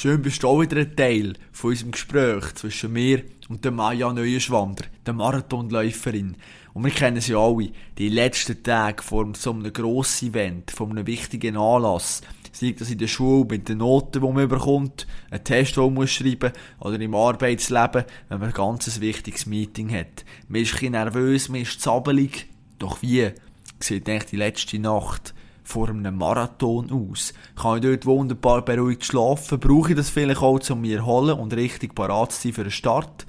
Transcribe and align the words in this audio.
schön 0.00 0.22
bist 0.22 0.42
du 0.42 0.48
auch 0.48 0.62
wieder 0.62 0.78
ein 0.78 0.96
Teil 0.96 1.34
von 1.52 1.70
unserem 1.70 1.90
Gespräch 1.90 2.54
zwischen 2.54 2.94
mir 2.94 3.22
und 3.50 3.66
der 3.66 3.70
Maya 3.70 4.10
Neuenschwander, 4.10 4.84
der 5.04 5.12
Marathonläuferin. 5.12 6.36
Und 6.72 6.84
wir 6.84 6.90
kennen 6.90 7.20
sie 7.20 7.34
alle, 7.34 7.70
die 7.98 8.08
letzten 8.08 8.62
Tage 8.62 9.02
vor 9.02 9.30
so 9.36 9.52
einem 9.52 9.70
grossen 9.70 10.30
Event, 10.30 10.70
vor 10.70 10.88
einem 10.88 11.06
wichtigen 11.06 11.58
Anlass, 11.58 12.22
sei 12.50 12.74
das 12.78 12.90
in 12.90 12.96
der 12.96 13.08
Schule 13.08 13.46
mit 13.50 13.68
den 13.68 13.78
Noten, 13.78 14.22
die 14.22 14.32
man 14.32 14.48
bekommt, 14.48 15.06
einen 15.30 15.44
Test, 15.44 15.76
den 15.76 15.84
man 15.84 15.94
muss 15.94 16.12
schreiben 16.12 16.52
oder 16.78 16.98
im 16.98 17.14
Arbeitsleben, 17.14 18.04
wenn 18.30 18.40
man 18.40 18.48
ein 18.48 18.54
ganz 18.54 19.00
wichtiges 19.00 19.44
Meeting 19.44 19.92
hat. 19.92 20.24
Man 20.48 20.62
ist 20.62 20.70
ein 20.70 20.72
bisschen 20.76 20.92
nervös, 20.92 21.50
man 21.50 21.60
ist 21.60 21.78
zappelig, 21.78 22.48
doch 22.78 23.02
wie 23.02 23.32
sieht 23.80 24.08
eigentlich 24.08 24.30
die 24.30 24.36
letzte 24.36 24.78
Nacht 24.78 25.34
vor 25.70 25.88
einem 25.88 26.16
Marathon 26.16 26.90
aus? 26.90 27.32
Kann 27.56 27.76
ich 27.76 27.82
dort 27.82 28.06
wunderbar 28.06 28.64
beruhigt 28.64 29.04
schlafen? 29.04 29.60
Brauche 29.60 29.90
ich 29.90 29.96
das 29.96 30.10
vielleicht 30.10 30.42
auch, 30.42 30.60
um 30.70 30.80
mich 30.80 30.92
erholen 30.92 31.38
und 31.38 31.54
richtig 31.54 31.94
parat 31.94 32.32
zu 32.32 32.42
sein 32.42 32.52
für 32.52 32.64
den 32.64 32.72
Start? 32.72 33.26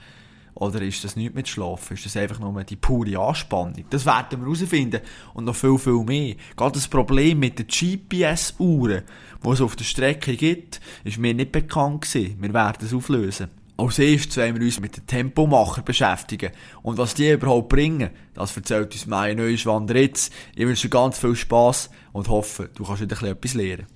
Oder 0.54 0.82
ist 0.82 1.04
das 1.04 1.16
nicht 1.16 1.34
mit 1.34 1.48
Schlafen? 1.48 1.94
Ist 1.94 2.06
das 2.06 2.18
einfach 2.18 2.40
nur 2.40 2.64
die 2.64 2.76
pure 2.76 3.18
Anspannung? 3.18 3.86
Das 3.90 4.06
werden 4.06 4.40
wir 4.40 4.46
herausfinden. 4.46 5.02
Und 5.34 5.46
noch 5.46 5.56
viel, 5.56 5.78
viel 5.78 6.04
mehr. 6.04 6.36
Gerade 6.56 6.74
das 6.74 6.88
Problem 6.88 7.40
mit 7.40 7.58
den 7.58 7.68
GPS-Uhren, 7.68 9.04
die 9.44 9.50
es 9.50 9.62
auf 9.62 9.76
der 9.76 9.86
Strecke 9.86 10.36
gibt, 10.36 10.82
ist 11.04 11.18
mir 11.18 11.34
nicht 11.34 11.52
bekannt 11.52 12.02
gewesen. 12.02 12.38
Wir 12.40 12.54
werden 12.54 12.86
es 12.86 12.94
auflösen. 12.94 13.61
Als 13.82 13.98
erstes 13.98 14.38
wollen 14.38 14.60
wir 14.60 14.62
uns 14.64 14.80
mit 14.80 14.96
den 14.96 15.08
Tempomacher 15.08 15.82
beschäftigen. 15.82 16.52
Und 16.84 17.00
was 17.00 17.16
die 17.16 17.32
überhaupt 17.32 17.70
bringen, 17.70 18.12
das 18.36 18.56
erzählt 18.56 18.94
uns 18.94 19.08
Maya 19.08 19.34
Neuschwander 19.34 19.96
jetzt. 19.96 20.32
Ich 20.56 20.68
wünsche 20.68 20.84
dir 20.84 20.92
ganz 20.92 21.18
viel 21.18 21.36
Spass 21.36 21.90
und 22.14 22.30
hoffe, 22.30 22.70
du 22.76 22.84
kannst 22.84 23.02
wieder 23.02 23.20
etwas 23.24 23.56
lernen. 23.56 23.88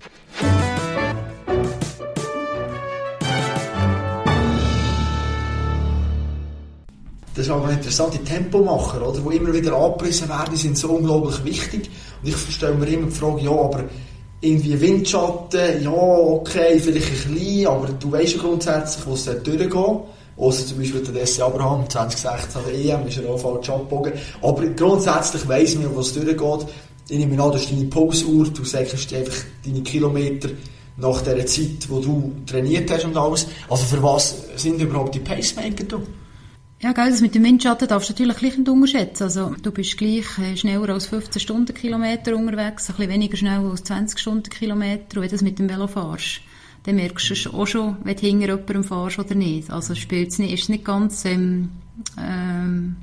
Das 7.35 7.45
ist 7.45 7.51
aber 7.51 7.69
interessant, 7.69 8.15
die 8.15 8.23
Tempomacher, 8.23 9.07
oder, 9.07 9.19
die 9.19 9.35
immer 9.35 9.53
wieder 9.53 9.75
angepriesen 9.75 10.27
werden, 10.29 10.55
sind 10.55 10.79
so 10.79 10.93
unglaublich 10.93 11.43
wichtig. 11.43 11.91
Und 12.23 12.29
ich 12.29 12.37
stelle 12.49 12.73
mir 12.73 12.87
immer 12.87 13.05
die 13.05 13.11
Frage, 13.11 13.41
ja, 13.41 13.51
aber 13.51 13.83
irgendwie 14.45 14.79
Windschatten, 14.79 15.83
ja, 15.83 15.91
okay, 15.91 16.79
vielleicht 16.79 17.07
ein 17.07 17.33
bisschen, 17.33 17.67
aber 17.67 17.87
du 17.87 18.11
weißt 18.11 18.35
ja 18.35 18.41
grundsätzlich, 18.41 19.05
wo 19.07 19.13
es 19.13 19.25
dort 19.25 19.45
durchgeht. 19.45 19.99
Außer 20.37 20.65
zum 20.65 20.79
Beispiel 20.79 21.01
der 21.01 21.13
Desi 21.13 21.41
Abraham, 21.41 21.89
2016 21.89 22.61
der 22.67 22.73
EM, 22.73 23.07
ist 23.07 23.17
er 23.17 23.29
auch 23.29 23.39
falsch 23.39 23.69
abgebogen. 23.69 24.13
Aber 24.41 24.65
grundsätzlich 24.67 25.47
weiss 25.47 25.75
man, 25.75 25.95
wo 25.95 26.01
es 26.01 26.13
durchgeht. 26.13 26.67
Ich 27.07 27.17
nehme 27.17 27.41
an, 27.41 27.51
das 27.51 27.61
ist 27.61 27.71
deine 27.71 27.85
Pulsuhr, 27.85 28.47
du 28.49 28.63
sagst 28.63 29.13
einfach 29.13 29.37
deine 29.65 29.81
Kilometer 29.81 30.49
nach 30.97 31.21
der 31.21 31.45
Zeit, 31.45 31.89
wo 31.89 31.99
du 31.99 32.33
trainiert 32.45 32.91
hast 32.91 33.05
und 33.05 33.15
alles. 33.15 33.47
Also 33.69 33.85
für 33.85 34.03
was 34.03 34.35
sind 34.55 34.81
überhaupt 34.81 35.15
die 35.15 35.19
Pacemaker 35.19 35.83
da? 35.85 35.97
Ja, 36.85 36.91
gell, 36.91 37.09
das 37.09 37.21
mit 37.21 37.33
dem 37.33 37.43
Windschatten 37.43 37.87
darfst 37.87 38.09
du 38.09 38.13
natürlich 38.13 38.37
gleich 38.37 38.57
nicht 38.59 38.69
unterschätzen. 38.69 39.23
Also, 39.23 39.55
du 39.59 39.71
bist 39.71 39.97
gleich 39.97 40.37
äh, 40.37 40.55
schneller 40.55 40.89
als 40.89 41.07
15 41.07 41.39
Stundenkilometer 41.39 42.35
unterwegs, 42.35 42.87
ein 42.87 42.95
bisschen 42.95 43.11
weniger 43.11 43.37
schnell 43.37 43.65
als 43.65 43.85
20 43.85 44.19
Stundenkilometer. 44.19 45.17
Und 45.17 45.23
wenn 45.23 45.23
du 45.23 45.29
das 45.29 45.41
mit 45.41 45.57
dem 45.57 45.67
Velo 45.67 45.87
fährst, 45.87 46.41
dann 46.83 46.97
merkst 46.97 47.47
du 47.47 47.49
auch 47.53 47.65
schon, 47.65 47.97
wenn 48.03 48.15
du 48.15 48.21
hinter 48.21 48.45
jemandem 48.49 48.83
fährst 48.83 49.17
oder 49.17 49.33
nicht. 49.33 49.71
Also, 49.71 49.95
spielt's 49.95 50.37
nicht, 50.37 50.53
ist 50.53 50.69
nicht 50.69 50.85
ganz, 50.85 51.25
ähm, 51.25 51.71
ähm, 52.19 52.97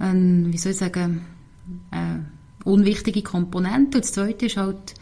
ein, 0.00 0.52
wie 0.52 0.58
soll 0.58 0.72
ich 0.72 0.78
sagen, 0.78 1.24
äh, 1.92 2.68
unwichtige 2.68 3.22
Komponente. 3.22 3.98
Und 3.98 4.04
das 4.04 4.14
Zweite 4.14 4.46
ist 4.46 4.56
halt, 4.56 4.94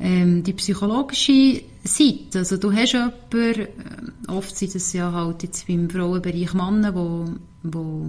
ähm, 0.00 0.42
die 0.42 0.54
psychologische 0.54 1.62
Seite. 1.84 2.38
Also 2.38 2.56
du 2.56 2.72
hast 2.72 2.94
jemanden, 2.94 4.09
oft 4.30 4.56
sind 4.56 4.74
es 4.74 4.92
ja 4.92 5.12
halt 5.12 5.42
jetzt 5.42 5.66
beim 5.66 5.88
Frauenbereich 5.88 6.54
Männer, 6.54 6.94
wo, 6.94 7.26
wo 7.62 8.06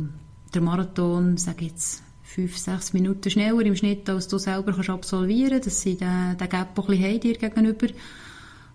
der 0.53 0.61
Marathon, 0.61 1.37
sage 1.37 1.65
jetzt, 1.65 2.03
fünf, 2.23 2.57
sechs 2.57 2.93
Minuten 2.93 3.29
schneller 3.29 3.61
im 3.61 3.75
Schnitt, 3.75 4.09
als 4.09 4.27
du 4.27 4.37
selber 4.37 4.73
kannst 4.73 4.89
absolvieren 4.89 5.51
kannst, 5.51 5.67
dass 5.67 5.81
sie 5.81 5.97
den, 5.97 6.37
den 6.37 6.49
Gap 6.49 6.77
auch 6.77 6.89
ein 6.89 6.97
bisschen 6.97 7.03
haben 7.03 7.19
dir 7.19 7.37
gegenüber. 7.37 7.87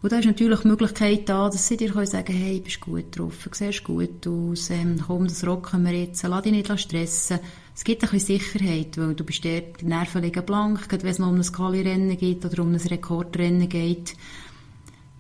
Und 0.03 0.12
da 0.12 0.19
ist 0.19 0.27
natürlich 0.27 0.61
die 0.61 0.69
Möglichkeit 0.69 1.29
da, 1.29 1.49
dass 1.49 1.67
sie 1.67 1.77
dir 1.77 1.91
können 1.91 2.06
sagen 2.06 2.35
hey, 2.35 2.61
bist 2.61 2.81
gut 2.81 3.19
drauf, 3.19 3.49
siehst 3.51 3.83
gut 3.83 4.27
aus, 4.27 4.71
ähm, 4.71 5.01
komm, 5.05 5.27
das 5.27 5.47
rocken 5.47 5.85
wir 5.85 5.93
jetzt, 5.93 6.23
lass 6.23 6.43
dich 6.43 6.53
nicht 6.53 6.79
stressen. 6.79 7.41
Es 7.75 7.83
gibt 7.83 8.05
ein 8.05 8.11
bisschen 8.11 8.39
Sicherheit, 8.39 8.97
weil 8.99 9.15
du 9.15 9.25
bist 9.25 9.45
dort, 9.45 9.81
die 9.81 9.87
Nerven 9.87 10.23
liegen 10.23 10.45
blank, 10.45 10.89
gerade 10.89 11.03
wenn 11.03 11.11
es 11.11 11.19
noch 11.19 11.29
um 11.29 11.37
ein 11.37 11.43
Skali-Rennen 11.43 12.17
geht 12.17 12.45
oder 12.45 12.62
um 12.62 12.73
ein 12.73 12.81
Rekordrennen 12.81 13.69
geht. 13.69 14.15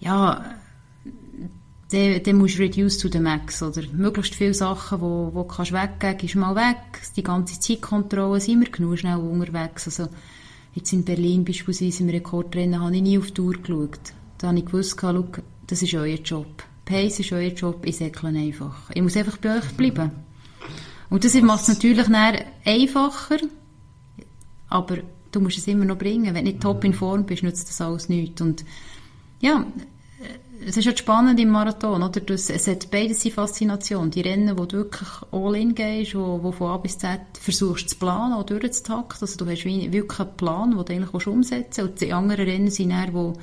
Ja, 0.00 0.44
dann, 1.90 2.22
dann 2.22 2.36
musst 2.36 2.58
du 2.58 2.62
reduce 2.62 2.98
to 2.98 3.08
the 3.08 3.20
max, 3.20 3.62
oder? 3.62 3.82
Möglichst 3.92 4.34
viele 4.34 4.54
Sachen, 4.54 5.00
wo, 5.00 5.30
wo 5.32 5.44
kannst 5.44 5.72
weggeben, 5.72 6.18
gehst 6.18 6.34
mal 6.34 6.56
weg. 6.56 7.00
Die 7.16 7.22
ganze 7.22 7.60
Zeitkontrolle 7.60 8.40
sind 8.40 8.60
wir 8.60 8.70
genug 8.70 8.98
schnell 8.98 9.18
unterwegs. 9.18 9.86
Also, 9.86 10.08
jetzt 10.74 10.92
in 10.92 11.04
Berlin 11.04 11.44
beispielsweise 11.44 12.02
im 12.02 12.08
Rekordrennen 12.08 12.80
habe 12.80 12.96
ich 12.96 13.02
nie 13.02 13.18
auf 13.18 13.30
die 13.30 13.40
Uhr 13.40 13.54
geschaut. 13.54 14.12
Da 14.38 14.48
habe 14.48 14.58
ich 14.58 14.66
gewusst, 14.66 14.98
schau, 15.00 15.24
das 15.66 15.82
ist 15.82 15.94
euer 15.94 16.18
Job. 16.18 16.64
Pace 16.84 17.20
ist 17.20 17.32
euer 17.32 17.52
Job, 17.52 17.84
ich 17.84 17.96
säckle 17.96 18.28
einfach. 18.28 18.90
Ich 18.92 19.02
muss 19.02 19.16
einfach 19.16 19.36
bei 19.38 19.58
euch 19.58 19.68
bleiben. 19.76 20.10
Und 21.08 21.24
das 21.24 21.34
macht 21.34 21.62
es 21.62 21.68
natürlich 21.68 22.06
einfacher, 22.64 23.38
aber 24.68 24.98
du 25.30 25.40
musst 25.40 25.58
es 25.58 25.66
immer 25.68 25.84
noch 25.84 25.98
bringen. 25.98 26.34
Wenn 26.34 26.44
du 26.44 26.50
nicht 26.50 26.62
top 26.62 26.84
in 26.84 26.94
Form 26.94 27.24
bist, 27.26 27.42
nützt 27.42 27.68
das 27.68 27.80
alles 27.80 28.08
nichts. 28.08 28.40
Und 28.40 28.64
ja, 29.40 29.64
es 30.68 30.76
ist 30.76 30.86
halt 30.86 30.98
spannend 30.98 31.38
im 31.38 31.50
Marathon, 31.50 32.02
oder? 32.02 32.20
Das, 32.20 32.50
es 32.50 32.66
hat 32.66 32.90
beides 32.90 33.22
seine 33.22 33.34
Faszination. 33.34 34.10
Die 34.10 34.20
Rennen, 34.20 34.58
wo 34.58 34.64
du 34.64 34.78
wirklich 34.78 35.08
all 35.30 35.54
in 35.54 35.76
gehst, 35.76 36.16
wo, 36.16 36.42
wo 36.42 36.50
von 36.50 36.72
A 36.72 36.76
bis 36.78 36.98
Z 36.98 37.20
versuchst 37.40 37.90
zu 37.90 37.96
planen, 37.96 38.34
auch 38.34 38.44
durchzutakten. 38.44 39.18
Also 39.20 39.36
du 39.36 39.48
hast 39.48 39.64
wirklich 39.64 40.20
einen 40.20 40.36
Plan, 40.36 40.70
den 40.72 40.84
du 40.84 40.92
eigentlich 40.92 41.26
umsetzen 41.26 41.84
willst. 41.84 41.92
Und 41.92 42.00
die 42.00 42.12
anderen 42.12 42.46
Rennen 42.46 42.70
sind 42.70 42.90
dann, 42.90 43.14
wo 43.14 43.34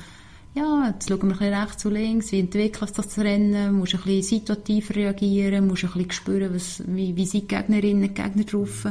ja, 0.54 0.90
jetzt 0.90 1.08
schauen 1.08 1.22
wir 1.22 1.30
ein 1.30 1.30
bisschen 1.30 1.54
rechts 1.54 1.86
und 1.86 1.94
links, 1.94 2.32
wie 2.32 2.40
entwickelt 2.42 2.94
sich 2.94 3.06
das 3.06 3.18
Rennen, 3.18 3.74
musst 3.74 3.96
ein 3.96 4.02
bisschen 4.02 4.22
situativer 4.22 4.96
reagieren, 4.96 5.66
musst 5.66 5.86
ein 5.86 5.92
bisschen 5.94 6.12
spüren, 6.12 6.54
was, 6.54 6.84
wie, 6.86 7.16
wie 7.16 7.26
sind 7.26 7.50
die 7.50 7.56
Gegnerinnen 7.56 8.10
und 8.10 8.16
Gegner 8.16 8.44
drauf. 8.44 8.86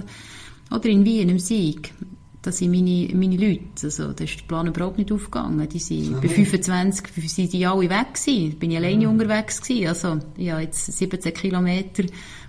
Oder 0.70 0.86
in 0.86 1.04
Wien, 1.04 1.28
im 1.28 1.38
Sieg, 1.38 1.92
das 2.42 2.58
sind 2.58 2.72
meine, 2.72 3.08
meine 3.14 3.36
Leute, 3.36 3.62
also 3.84 4.12
da 4.12 4.24
ist 4.24 4.40
der 4.40 4.44
Plan 4.46 4.66
überhaupt 4.66 4.98
nicht 4.98 5.12
aufgegangen, 5.12 5.68
die 5.68 5.78
sind, 5.78 6.20
bei 6.20 6.28
25 6.28 7.30
sind 7.30 7.52
die 7.52 7.64
alle 7.64 7.88
weg 7.88 8.14
gewesen, 8.14 8.58
bin 8.58 8.72
ich 8.72 8.76
alleine 8.76 9.06
mhm. 9.06 9.12
unterwegs 9.12 9.62
gewesen, 9.62 9.86
also, 9.86 10.18
ja, 10.36 10.58
jetzt 10.58 10.86
17 10.86 11.32
Kilometer, 11.32 12.02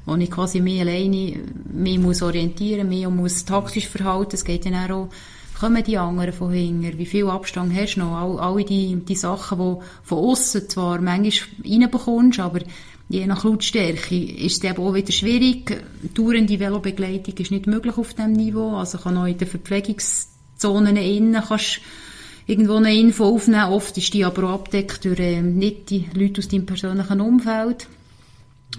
wo 0.05 0.15
ich 0.15 0.31
quasi 0.31 0.61
mehr 0.61 0.81
alleine, 0.81 1.39
mehr 1.71 1.99
muss 1.99 2.23
orientieren, 2.23 2.89
mehr 2.89 3.09
muss 3.11 3.45
taktisch 3.45 3.87
verhalten, 3.87 4.35
es 4.35 4.43
geht 4.43 4.65
dann 4.65 4.91
auch 4.91 5.09
kommen 5.59 5.83
die 5.83 5.97
anderen 5.97 6.33
von 6.33 6.51
hinten, 6.51 6.97
wie 6.97 7.05
viel 7.05 7.29
Abstand 7.29 7.73
hast 7.73 7.95
du 7.95 8.01
noch, 8.01 8.17
all, 8.17 8.39
alle 8.39 8.65
die, 8.65 8.95
die 8.95 9.15
Sachen, 9.15 9.59
die 9.59 9.85
von 10.03 10.17
außen 10.17 10.67
zwar 10.67 10.99
manchmal 10.99 11.49
reinbekommst, 11.63 12.39
aber 12.39 12.59
je 13.13 13.27
nach 13.27 13.43
Lautstärke 13.43 14.17
ist 14.17 14.63
es 14.63 14.77
auch 14.77 14.93
wieder 14.93 15.11
schwierig. 15.11 15.83
Dauernde 16.15 16.59
Velobegleitung 16.59 17.35
ist 17.37 17.51
nicht 17.51 17.67
möglich 17.67 17.95
auf 17.97 18.15
diesem 18.15 18.33
Niveau, 18.33 18.75
also 18.75 18.97
kann 18.97 19.17
auch 19.17 19.27
in 19.27 19.37
den 19.37 19.47
Verpflegungszonen 19.47 20.97
innen 20.97 21.43
kannst 21.47 21.79
irgendwo 22.47 22.75
eine 22.75 22.93
Info 22.93 23.25
aufnehmen, 23.25 23.71
oft 23.71 23.97
ist 23.97 24.13
die 24.13 24.25
aber 24.25 24.49
auch 24.49 24.55
abdeckt 24.55 25.05
durch 25.05 25.19
äh, 25.19 25.41
nicht 25.41 25.91
die 25.91 26.09
Leute 26.13 26.39
aus 26.39 26.47
deinem 26.49 26.65
persönlichen 26.65 27.21
Umfeld. 27.21 27.87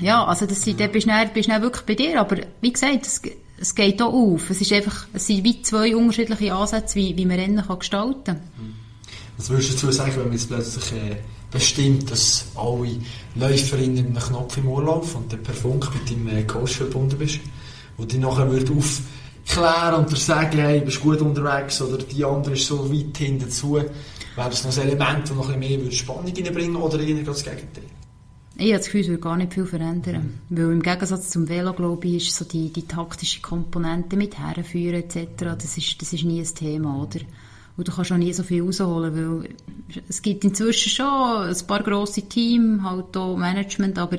Ja, 0.01 0.25
also 0.25 0.45
das 0.47 0.63
sind, 0.63 0.81
da 0.81 0.89
bist 0.89 1.07
du, 1.07 1.31
bist 1.33 1.49
du 1.49 1.63
wirklich 1.63 1.83
bei 1.85 1.95
dir, 1.95 2.21
aber 2.21 2.39
wie 2.61 2.73
gesagt, 2.73 3.07
es, 3.07 3.23
es 3.59 3.75
geht 3.75 4.03
auch 4.03 4.13
auf. 4.13 4.51
Es, 4.51 4.61
ist 4.61 4.73
einfach, 4.73 5.07
es 5.15 5.29
sind 5.29 5.45
wie 5.45 5.63
zwei 5.63 5.97
unterschiedliche 5.97 6.53
Ansätze, 6.53 6.97
wie, 6.97 7.17
wie 7.17 7.25
man 7.25 7.39
Rennen 7.39 7.65
kann 7.65 7.79
gestalten 7.79 8.25
kann. 8.25 8.41
Was 9.39 9.49
würdest 9.49 9.71
du 9.71 9.75
dazu 9.75 9.93
sagen, 9.93 10.13
wenn 10.17 10.25
man 10.25 10.33
jetzt 10.33 10.49
plötzlich 10.49 10.93
äh, 10.93 11.17
bestimmt, 11.55 12.11
dass 12.11 12.47
alle 12.57 12.99
Läuferinnen 13.37 14.07
einen 14.07 14.19
Knopf 14.19 14.59
im 14.59 14.69
Ohr 14.69 15.03
und 15.03 15.33
dann 15.33 15.43
per 15.43 15.55
Funk 15.55 15.89
mit 15.95 16.11
deinem 16.11 16.37
äh, 16.37 16.43
Coach 16.43 16.77
verbunden 16.77 17.17
bist, 17.17 17.41
wo 17.97 18.05
dich 18.05 18.19
nachher 18.19 18.51
würde 18.51 18.73
aufklären 18.73 19.95
und 19.95 20.11
dir 20.11 20.17
sagen, 20.17 20.59
hey, 20.59 20.81
bist 20.81 21.01
gut 21.01 21.21
unterwegs 21.21 21.81
oder 21.81 21.99
die 21.99 22.25
andere 22.25 22.55
ist 22.55 22.67
so 22.67 22.93
weit 22.93 23.17
hinten 23.17 23.49
zu, 23.49 23.75
wäre 23.75 23.91
das 24.37 24.65
noch 24.65 24.77
ein 24.77 24.89
Element, 24.89 25.31
das 25.31 25.37
noch 25.37 25.49
ein 25.49 25.61
bisschen 25.61 25.83
mehr 25.83 25.93
Spannung 25.93 26.33
reinbringen 26.37 26.77
oder 26.77 27.01
eher 27.01 27.23
das 27.23 27.45
Gegenteil? 27.45 27.85
Ich 28.57 28.67
habe 28.67 28.79
das 28.79 28.87
Gefühl, 28.87 29.01
es 29.01 29.09
würde 29.09 29.21
gar 29.21 29.37
nicht 29.37 29.55
viel 29.55 29.67
verändern. 29.67 30.41
Weil 30.49 30.73
im 30.73 30.83
Gegensatz 30.83 31.31
zum 31.31 31.49
Velo, 31.49 31.73
glaube 31.73 32.07
ich, 32.07 32.29
ist 32.29 32.37
so 32.37 32.45
die, 32.45 32.73
die 32.73 32.87
taktische 32.87 33.41
Komponente 33.41 34.17
mit 34.17 34.39
herführen 34.39 35.03
etc., 35.03 35.27
das 35.59 35.77
ist, 35.77 36.01
das 36.01 36.13
ist 36.13 36.25
nie 36.25 36.41
ein 36.41 36.55
Thema, 36.55 37.03
oder? 37.03 37.21
Und 37.77 37.89
du 37.89 37.93
kannst 37.93 38.13
auch 38.13 38.17
nie 38.17 38.33
so 38.33 38.43
viel 38.43 38.63
rausholen, 38.63 39.43
weil 39.43 39.49
es 40.09 40.23
gibt 40.23 40.45
inzwischen 40.45 40.91
schon 40.91 41.07
ein 41.07 41.67
paar 41.67 41.83
grosse 41.83 42.23
Teams, 42.23 42.83
halt 42.83 43.17
auch 43.17 43.37
Management, 43.37 43.99
aber 43.99 44.19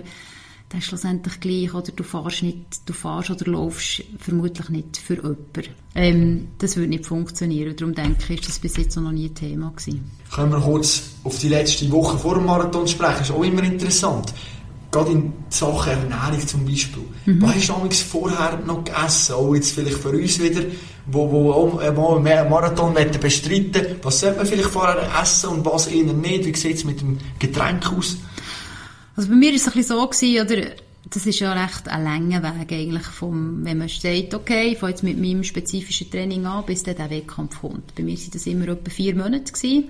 das 0.70 0.80
ist 0.80 0.86
schlussendlich 0.86 1.40
gleich, 1.40 1.74
oder 1.74 1.92
du 1.92 2.04
fahrst 2.04 2.44
nicht, 2.44 2.58
du 2.86 2.92
fahrst 2.92 3.30
oder 3.30 3.52
laufst 3.52 4.04
vermutlich 4.20 4.70
nicht 4.70 4.98
für 4.98 5.16
jemanden. 5.16 5.64
Ähm, 5.94 6.48
das 6.58 6.76
würde 6.76 6.90
nicht 6.90 7.06
funktionieren. 7.06 7.76
Darum 7.76 7.94
denke 7.94 8.34
ich, 8.34 8.42
ist 8.42 8.50
das 8.50 8.60
bis 8.60 8.76
jetzt 8.76 8.98
noch 8.98 9.12
nie 9.12 9.30
ein 9.30 9.36
Thema 9.36 9.72
gewesen. 9.72 10.12
Können 10.34 10.52
wir 10.52 10.60
kurz 10.60 11.12
auf 11.24 11.38
die 11.40 11.50
letzte 11.50 11.90
Woche 11.92 12.18
vor 12.18 12.36
dem 12.36 12.46
Marathon 12.46 12.88
sprechen? 12.88 13.20
Das 13.20 13.30
ist 13.30 13.36
auch 13.36 13.44
immer 13.44 13.64
interessant. 13.64 14.34
Gerade 14.96 15.12
in 15.12 15.34
Sachen 15.50 15.92
Ernährung 15.92 16.48
zum 16.48 16.66
Beispiel. 16.66 17.04
Mhm. 17.26 17.42
Was 17.42 17.56
hast 17.56 17.70
du 17.70 17.90
vorher 17.92 18.62
noch 18.66 18.82
gegessen? 18.82 19.34
Auch 19.34 19.54
jetzt 19.54 19.72
vielleicht 19.72 19.98
für 19.98 20.12
uns 20.12 20.42
wieder, 20.42 20.62
wo, 21.08 21.30
wo 21.30 21.52
auch 21.52 21.80
einen 21.80 22.50
Marathon 22.50 22.94
bestreiten 22.94 23.98
Was 24.04 24.22
sollte 24.22 24.38
man 24.38 24.46
vielleicht 24.46 24.70
vorher 24.70 25.06
essen 25.22 25.50
und 25.50 25.66
was 25.66 25.88
eher 25.88 26.14
nicht? 26.14 26.46
Wie 26.46 26.56
sieht 26.56 26.78
es 26.78 26.86
mit 26.86 27.02
dem 27.02 27.18
Getränk 27.40 27.92
aus? 27.92 28.16
Also 29.18 29.28
bei 29.28 29.36
mir 29.36 29.50
war 29.50 29.56
es 29.58 29.68
ein 29.68 29.74
bisschen 29.74 29.98
so, 29.98 30.08
gewesen, 30.08 30.46
oder, 30.46 30.72
das 31.10 31.26
ist 31.26 31.40
ja 31.40 31.52
recht 31.52 31.90
ein 31.90 32.04
langer 32.06 32.42
Weg 32.44 32.72
eigentlich, 32.72 33.06
vom, 33.08 33.66
wenn 33.66 33.80
man 33.80 33.90
sagt, 33.90 34.34
okay, 34.34 34.70
ich 34.72 34.78
fange 34.78 34.94
jetzt 34.94 35.04
mit 35.04 35.20
meinem 35.20 35.44
spezifischen 35.44 36.10
Training 36.10 36.46
an, 36.46 36.66
bis 36.66 36.84
dann 36.84 36.96
der 36.96 37.10
Wettkampf 37.10 37.60
kommt. 37.60 37.94
Bei 37.96 38.04
mir 38.04 38.16
waren 38.16 38.32
das 38.32 38.48
immer 38.48 38.70
etwa 38.70 38.90
vier 38.90 39.14
Monate. 39.14 39.52
Gewesen. 39.52 39.90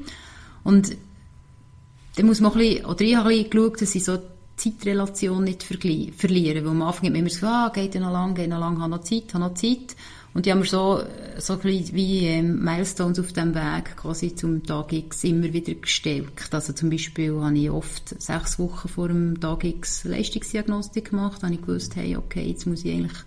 Und 0.64 0.98
dann 2.16 2.26
muss 2.26 2.42
man 2.42 2.54
ein 2.54 2.58
bisschen, 2.58 2.86
oder 2.86 3.02
ich 3.02 3.16
habe 3.16 3.30
ein 3.30 3.36
bisschen 3.36 3.50
geschaut, 3.52 3.82
dass 3.84 3.94
ich 3.94 4.04
so 4.04 4.18
Zeitrelation 4.58 5.44
nicht 5.44 5.64
verliere. 5.64 6.64
Weil 6.64 6.72
am 6.72 6.82
Anfang 6.82 7.14
immer 7.14 7.24
gesagt, 7.24 7.44
ah, 7.44 7.70
geht 7.74 7.96
ja 7.96 8.02
noch 8.02 8.12
lang, 8.12 8.36
geht 8.36 8.50
noch 8.50 8.60
lang, 8.60 8.80
habe 8.82 8.92
noch 8.92 9.02
Zeit, 9.02 9.34
habe 9.34 9.46
noch 9.46 9.54
Zeit. 9.54 9.96
Und 10.36 10.46
die 10.46 10.52
haben 10.52 10.60
wir 10.60 10.66
so, 10.66 11.02
so 11.38 11.64
wie 11.64 12.28
ähm, 12.28 12.62
Milestones 12.62 13.20
auf 13.20 13.32
dem 13.32 13.56
Weg 13.56 13.96
quasi 13.96 14.36
zum 14.36 14.66
Tag 14.66 14.92
X 14.92 15.24
immer 15.24 15.54
wieder 15.54 15.74
gestärkt. 15.76 16.54
Also 16.54 16.74
zum 16.74 16.90
Beispiel 16.90 17.40
habe 17.40 17.58
ich 17.58 17.70
oft 17.70 18.22
sechs 18.22 18.60
Wochen 18.60 18.90
vor 18.90 19.08
dem 19.08 19.40
Tag 19.40 19.64
X 19.64 20.04
Leistungsdiagnostik 20.04 21.12
gemacht, 21.12 21.42
habe 21.42 21.54
ich 21.54 21.62
gewusst, 21.62 21.96
hey, 21.96 22.18
okay, 22.18 22.50
jetzt 22.50 22.66
muss 22.68 22.84
ich 22.84 22.94
eigentlich 22.94 23.18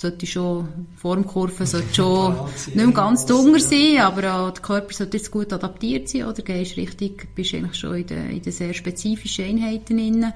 sollte 0.00 0.26
schon 0.26 0.66
Formkurve 0.96 1.66
sollte 1.66 1.94
schon 1.94 2.34
nicht 2.54 2.74
mehr 2.74 2.86
ganz 2.88 3.26
dunkel 3.26 3.60
sein, 3.60 3.98
aber 4.00 4.34
auch 4.34 4.50
der 4.50 4.62
Körper 4.62 4.94
sollte 4.94 5.18
jetzt 5.18 5.30
gut 5.30 5.52
adaptiert 5.52 6.08
sein, 6.08 6.24
oder 6.24 6.42
gehst 6.42 6.76
richtig, 6.76 7.34
bist 7.34 7.54
eigentlich 7.54 7.76
schon 7.76 7.96
in 7.96 8.06
den, 8.06 8.30
in 8.30 8.42
den 8.42 8.52
sehr 8.52 8.72
spezifischen 8.72 9.44
Einheiten 9.44 9.96
drin. 9.98 10.32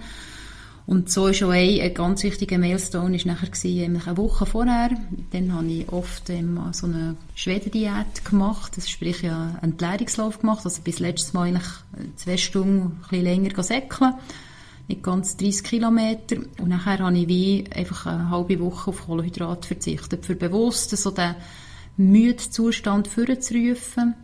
Und 0.87 1.11
so 1.11 1.29
ist 1.29 1.43
auch 1.43 1.49
ein, 1.49 1.81
ein 1.81 1.95
ganz 1.95 2.25
wichtiger 2.25 2.59
Milestone 2.59 3.17
ist 3.17 3.25
nachher 3.25 3.49
gewesen, 3.49 4.03
eine 4.05 4.17
Woche 4.19 4.45
vorher. 4.45 4.91
Dann 5.31 5.55
habe 5.55 5.67
ich 5.67 5.89
oft 5.91 6.29
ähm, 6.29 6.61
so 6.73 6.87
eine 6.87 7.17
Schwedendiät 7.35 8.23
gemacht, 8.29 8.77
das 8.77 8.91
sprich 8.91 9.23
ja 9.23 9.57
einen 9.63 9.73
Entleerungslauf 9.73 10.41
gemacht, 10.41 10.67
also 10.67 10.83
bis 10.83 10.99
letztes 10.99 11.33
Mal 11.33 11.49
eigentlich 11.49 11.73
zwei 12.17 12.37
Stunden 12.37 12.83
ein 12.83 13.09
bisschen 13.09 13.25
länger 13.25 13.63
säckeln. 13.63 14.13
Nicht 14.89 15.03
ganz 15.03 15.37
30 15.37 15.65
Kilometer. 15.65 16.37
Und 16.61 16.69
nachher 16.69 16.99
habe 16.99 17.17
ich 17.17 17.29
wie 17.29 17.65
einfach 17.75 18.07
eine 18.07 18.31
halbe 18.31 18.61
Woche 18.61 18.91
auf 18.91 19.07
Kohlenhydrate 19.07 19.69
verzichtet, 19.69 20.27
für 20.27 20.35
bewusst 20.35 20.91
so 20.91 21.11
den 21.11 21.35
müden 21.97 22.39
vorzurufen. 23.09 24.15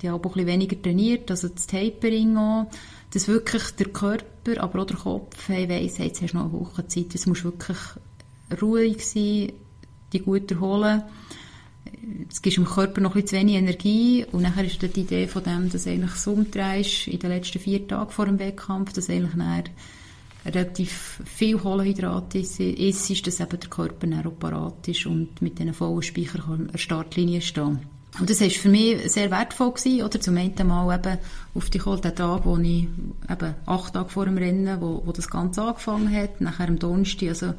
Ich 0.00 0.08
habe 0.08 0.14
auch 0.14 0.24
ein 0.24 0.32
bisschen 0.32 0.46
weniger 0.46 0.80
trainiert, 0.80 1.30
also 1.30 1.48
das 1.48 1.66
Tapering 1.66 2.36
auch 2.36 2.70
dass 3.12 3.28
wirklich 3.28 3.70
der 3.72 3.88
Körper, 3.88 4.60
aber 4.62 4.82
auch 4.82 4.86
der 4.86 4.96
Kopf 4.96 5.48
hey, 5.48 5.68
weiss, 5.68 5.98
hey, 5.98 6.06
jetzt 6.06 6.22
hast 6.22 6.32
du 6.32 6.38
noch 6.38 6.44
eine 6.44 6.52
Woche 6.52 6.86
Zeit, 6.86 7.14
es 7.14 7.26
muss 7.26 7.44
wirklich 7.44 7.78
ruhig 8.60 9.04
sein, 9.06 9.52
die 10.12 10.20
gut 10.20 10.50
erholen. 10.50 11.02
Es 12.30 12.42
gibt 12.42 12.56
dem 12.56 12.64
Körper 12.64 13.00
noch 13.00 13.16
ein 13.16 13.26
zu 13.26 13.36
wenig 13.36 13.56
Energie 13.56 14.24
und 14.30 14.42
nachher 14.42 14.64
ist 14.64 14.80
die 14.80 15.00
Idee 15.00 15.26
von 15.26 15.42
dem, 15.42 15.70
dass 15.70 15.86
eigentlich 15.86 16.12
so 16.12 16.32
umdrehst 16.32 17.08
in 17.08 17.18
den 17.18 17.30
letzten 17.30 17.58
vier 17.58 17.86
Tagen 17.86 18.10
vor 18.10 18.26
dem 18.26 18.38
Wettkampf, 18.38 18.92
dass 18.92 19.10
eigentlich 19.10 19.34
dann 19.36 19.64
relativ 20.44 21.20
viel 21.24 21.58
Kohlenhydrate 21.58 22.38
ist, 22.38 22.60
ist, 22.60 23.26
dass 23.26 23.40
eben 23.40 23.60
der 23.60 23.70
Körper 23.70 24.06
dann 24.06 24.26
auch 24.26 24.38
parat 24.38 24.88
ist 24.88 25.06
und 25.06 25.42
mit 25.42 25.58
diesen 25.58 25.74
vollen 25.74 26.02
Speichern 26.02 26.42
an 26.42 26.68
der 26.72 26.78
Startlinie 26.78 27.40
stehen 27.40 27.80
und 28.18 28.28
das 28.28 28.40
war 28.40 28.50
für 28.50 28.68
mich 28.68 29.10
sehr 29.12 29.30
wertvoll 29.30 29.72
gewesen, 29.72 30.02
oder? 30.02 30.20
Zum 30.20 30.36
einen 30.36 30.66
Mal 30.66 30.98
eben 30.98 31.18
auf 31.54 31.70
die 31.70 31.78
kalten 31.78 32.14
Tag, 32.14 32.44
wo 32.44 32.56
ich 32.58 32.88
eben 33.30 33.54
acht 33.66 33.94
Tage 33.94 34.08
vor 34.08 34.24
dem 34.24 34.36
Rennen, 34.36 34.80
wo, 34.80 35.02
wo 35.04 35.12
das 35.12 35.30
Ganze 35.30 35.62
angefangen 35.62 36.12
hat, 36.12 36.40
nachher 36.40 36.68
am 36.68 36.78
Donnerstag, 36.78 37.28
also 37.28 37.54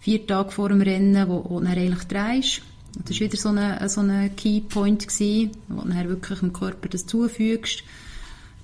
vier 0.00 0.26
Tage 0.26 0.50
vor 0.50 0.70
dem 0.70 0.82
Rennen, 0.82 1.28
wo, 1.28 1.44
wo 1.48 1.60
du 1.60 1.66
eigentlich 1.66 2.04
drehst. 2.04 2.62
Das 3.04 3.20
war 3.20 3.20
wieder 3.20 3.36
so 3.36 3.48
ein 3.50 3.88
so 3.88 4.00
eine 4.00 4.30
Key 4.30 4.60
Point 4.60 5.06
gewesen, 5.06 5.50
wo 5.68 5.82
du 5.82 5.88
dann 5.88 6.08
wirklich 6.08 6.40
dem 6.40 6.52
Körper 6.52 6.88
das 6.88 7.06
zufügst. 7.06 7.82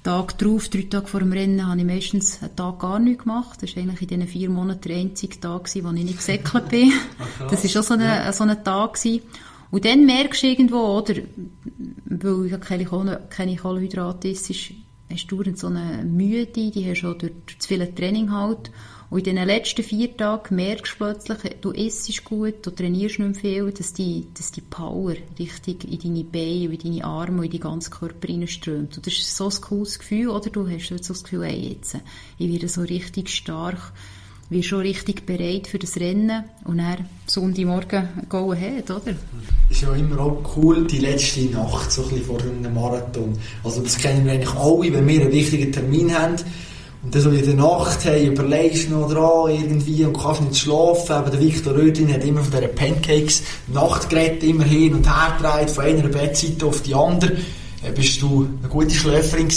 Tag 0.02 0.36
drauf, 0.38 0.68
drei 0.68 0.82
Tage 0.82 1.06
vor 1.06 1.20
dem 1.20 1.32
Rennen, 1.32 1.64
habe 1.64 1.78
ich 1.78 1.86
meistens 1.86 2.42
einen 2.42 2.56
Tag 2.56 2.80
gar 2.80 2.98
nichts 2.98 3.22
gemacht. 3.22 3.62
Das 3.62 3.76
war 3.76 3.82
eigentlich 3.82 4.02
in 4.02 4.08
diesen 4.08 4.26
vier 4.26 4.50
Monaten 4.50 4.88
der 4.88 4.96
einzige 4.96 5.38
Tag, 5.38 5.72
wo 5.72 5.90
ich 5.92 6.04
nicht 6.04 6.16
gesäckelt 6.16 6.68
bin. 6.70 6.92
das 7.50 7.62
war 7.62 7.80
auch 7.80 7.84
so 7.84 7.94
ein 7.94 8.32
so 8.32 8.42
eine 8.42 8.62
Tag 8.64 8.94
gewesen. 8.94 9.22
Und 9.70 9.84
dann 9.84 10.04
merkst 10.04 10.42
du 10.42 10.46
irgendwo, 10.48 10.98
oder, 10.98 11.14
weil 12.04 12.46
ich 12.46 12.60
keine, 12.60 13.20
keine 13.30 13.56
Kohlenhydrate 13.56 14.28
isst, 14.28 14.50
hast 14.50 15.26
du 15.28 15.42
so 15.54 15.68
eine 15.68 16.04
Müde, 16.04 16.70
die 16.70 16.90
hast 16.90 17.02
du 17.02 17.10
auch 17.10 17.18
durch, 17.18 17.32
durch 17.46 17.58
zu 17.60 17.68
viel 17.68 17.86
Training 17.94 18.32
halt. 18.32 18.70
Und 19.12 19.26
in 19.26 19.36
den 19.36 19.46
letzten 19.46 19.82
vier 19.82 20.16
Tagen 20.16 20.56
merkst 20.56 20.94
du 20.94 21.04
plötzlich, 21.04 21.56
du 21.60 21.70
isst 21.72 22.24
gut, 22.24 22.54
du 22.64 22.70
trainierst 22.70 23.18
nicht 23.18 23.40
viel, 23.42 23.70
dass 23.70 23.92
die, 23.92 24.24
dass 24.32 24.52
die 24.52 24.62
Power 24.62 25.12
richtig 25.38 25.84
in 25.84 25.98
deine 25.98 26.24
Beine, 26.24 26.74
in 26.74 26.78
deine 26.78 27.04
Arme 27.04 27.40
und 27.40 27.44
in 27.44 27.50
deinen 27.50 27.60
ganzen 27.60 27.90
Körper 27.90 28.26
reinströmt. 28.26 28.96
Und 28.96 29.06
das 29.06 29.12
ist 29.12 29.36
so 29.36 29.50
ein 29.50 29.60
cooles 29.60 29.98
Gefühl, 29.98 30.30
oder? 30.30 30.48
Du 30.48 30.66
hast 30.66 30.88
so 30.88 30.96
das 30.96 31.24
Gefühl, 31.24 31.42
ey, 31.42 31.74
jetzt, 31.74 31.98
ich 32.38 32.50
werde 32.50 32.68
so 32.68 32.80
richtig 32.80 33.28
stark 33.28 33.92
wir 34.48 34.62
schon 34.62 34.80
richtig 34.80 35.24
bereit 35.24 35.66
für 35.66 35.78
das 35.78 35.96
Rennen 35.96 36.44
und 36.64 36.76
dann 36.76 37.06
Sonntagmorgen 37.26 38.26
go 38.28 38.52
ahead, 38.52 38.90
oder? 38.90 39.14
ist 39.70 39.80
ja 39.80 39.94
immer 39.94 40.20
auch 40.20 40.56
cool, 40.56 40.86
die 40.86 40.98
letzte 40.98 41.44
Nacht, 41.46 41.90
so 41.90 42.02
ein 42.02 42.08
bisschen 42.10 42.24
vor 42.26 42.40
einem 42.42 42.74
Marathon. 42.74 43.32
Also 43.64 43.82
das 43.82 43.96
kennen 43.96 44.26
wir 44.26 44.32
eigentlich 44.32 44.54
alle, 44.54 44.92
wenn 44.92 45.08
wir 45.08 45.22
einen 45.22 45.32
wichtigen 45.32 45.72
Termin 45.72 46.14
haben 46.14 46.36
und 47.02 47.14
dann 47.14 47.22
so 47.22 47.30
in 47.30 47.44
der 47.44 47.54
Nacht, 47.54 48.04
hey, 48.04 48.28
überlegst 48.28 48.88
du 48.88 48.92
noch 48.92 49.12
dran 49.12 49.50
irgendwie 49.50 50.04
und 50.04 50.16
kannst 50.16 50.40
nicht 50.40 50.58
schlafen. 50.58 51.12
Aber 51.12 51.30
der 51.30 51.40
Victor 51.40 51.74
Rödlin 51.74 52.12
hat 52.12 52.22
immer 52.22 52.42
von 52.42 52.52
diesen 52.52 52.74
Pancakes 52.76 53.42
Nachtgerät 53.66 54.42
immer 54.44 54.64
hin 54.64 54.94
und 54.94 55.06
her 55.06 55.34
gedreht, 55.36 55.70
von 55.70 55.84
einer 55.84 56.08
Bettseite 56.08 56.64
auf 56.64 56.80
die 56.82 56.94
andere. 56.94 57.32
Äh, 57.82 57.90
bist 57.92 58.22
du 58.22 58.48
eine 58.60 58.68
gute 58.68 58.94
Schläferin 58.94 59.48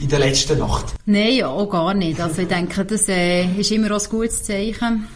in 0.00 0.08
der 0.08 0.18
letzten 0.18 0.58
Nacht? 0.58 0.94
Nein, 1.06 1.42
auch 1.44 1.70
gar 1.70 1.94
nicht. 1.94 2.20
Also 2.20 2.42
ich 2.42 2.48
denke, 2.48 2.84
das 2.84 3.08
äh, 3.08 3.46
ist 3.52 3.70
immer 3.70 3.96
auch 3.96 4.02
ein 4.02 4.10
gutes 4.10 4.44
Zeichen. 4.44 5.06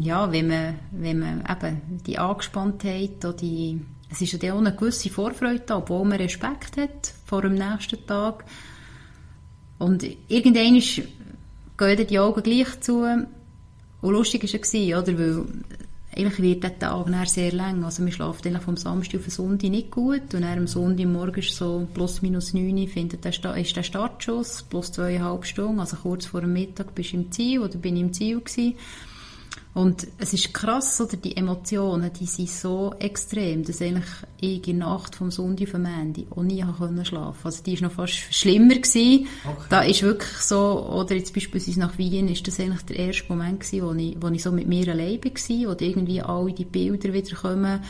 Ja, 0.00 0.30
wenn 0.30 0.48
man, 0.48 0.78
wenn 0.90 1.18
man 1.20 1.44
eben 1.50 2.00
die 2.06 2.18
Angespanntheit 2.18 3.24
oder 3.24 3.32
die, 3.32 3.80
es 4.12 4.20
ist 4.20 4.42
ja 4.42 4.52
auch 4.52 4.58
eine 4.58 4.76
gewisse 4.76 5.08
Vorfreude 5.08 5.62
da, 5.64 5.78
obwohl 5.78 6.04
man 6.04 6.18
Respekt 6.18 6.76
hat 6.76 7.14
vor 7.24 7.40
dem 7.40 7.54
nächsten 7.54 8.06
Tag. 8.06 8.44
Und 9.78 10.06
irgendwann 10.28 10.80
gehen 11.78 12.06
die 12.06 12.18
Augen 12.18 12.42
gleich 12.42 12.80
zu. 12.80 13.02
Und 13.02 14.12
lustig 14.12 14.42
war 14.42 14.60
es, 14.60 14.74
oder? 14.74 15.18
Weil 15.18 15.44
eigentlich 16.16 16.40
wird 16.40 16.62
der 16.62 16.78
Tag 16.78 17.28
sehr 17.28 17.52
lang. 17.52 17.84
Also 17.84 18.02
man 18.02 18.12
schläft 18.12 18.46
eigentlich 18.46 18.62
vom 18.62 18.76
Samstag 18.76 19.18
auf 19.18 19.24
den 19.24 19.30
Sonntag 19.30 19.70
nicht 19.70 19.90
gut 19.90 20.34
und 20.34 20.42
dann 20.42 20.58
am 20.58 20.66
Sonntag 20.66 21.06
morgen 21.06 21.40
ist 21.40 21.54
so 21.54 21.86
plus 21.92 22.22
minus 22.22 22.54
neun 22.54 22.88
findet 22.88 23.24
der 23.24 23.56
ist 23.56 23.76
der 23.76 23.82
Startschuss, 23.82 24.62
plus 24.62 24.92
zweieinhalb 24.92 25.44
Stunden, 25.44 25.80
also 25.80 25.96
kurz 25.96 26.26
vor 26.26 26.40
dem 26.40 26.54
Mittag 26.54 26.94
bist 26.94 27.12
du 27.12 27.18
im 27.18 27.30
Ziel 27.30 27.60
oder 27.60 27.76
bin 27.76 27.96
ich 27.96 28.02
im 28.02 28.12
Ziel 28.14 28.40
gewesen. 28.40 28.74
Und 29.76 30.06
es 30.16 30.32
ist 30.32 30.54
krass, 30.54 31.02
oder 31.02 31.18
die 31.18 31.36
Emotionen, 31.36 32.10
die 32.10 32.24
sind 32.24 32.48
so 32.48 32.94
extrem, 32.98 33.62
dass 33.62 33.82
eigentlich 33.82 34.06
ich 34.40 34.66
in 34.68 34.78
der 34.78 34.88
Nacht 34.88 35.14
vom 35.14 35.30
Sonntag 35.30 35.66
auf 35.66 35.72
den 35.72 35.82
Montag 35.82 36.24
auch 36.30 36.42
nie 36.42 36.64
schlafen 37.04 37.10
konnte. 37.10 37.44
Also 37.44 37.62
die 37.62 37.74
ist 37.74 37.82
noch 37.82 37.92
fast 37.92 38.14
schlimmer 38.14 38.76
gewesen. 38.76 39.26
Okay. 39.44 39.66
Da 39.68 39.82
ist 39.82 40.02
wirklich 40.02 40.38
so, 40.38 40.82
oder 40.88 41.14
jetzt 41.14 41.34
beispielsweise 41.34 41.78
nach 41.78 41.98
Wien, 41.98 42.28
ist 42.28 42.48
das 42.48 42.58
eigentlich 42.58 42.86
der 42.86 42.96
erste 43.00 43.28
Moment 43.28 43.60
gewesen, 43.60 43.86
wo 43.86 43.92
ich, 43.92 44.16
wo 44.18 44.28
ich 44.28 44.42
so 44.42 44.50
mit 44.50 44.66
mir 44.66 44.88
allein 44.88 45.22
war, 45.22 45.76
wo 45.76 45.84
irgendwie 45.84 46.22
alle 46.22 46.52
die 46.54 46.64
Bilder 46.64 47.12
wieder 47.12 47.36
kommen. 47.36 47.84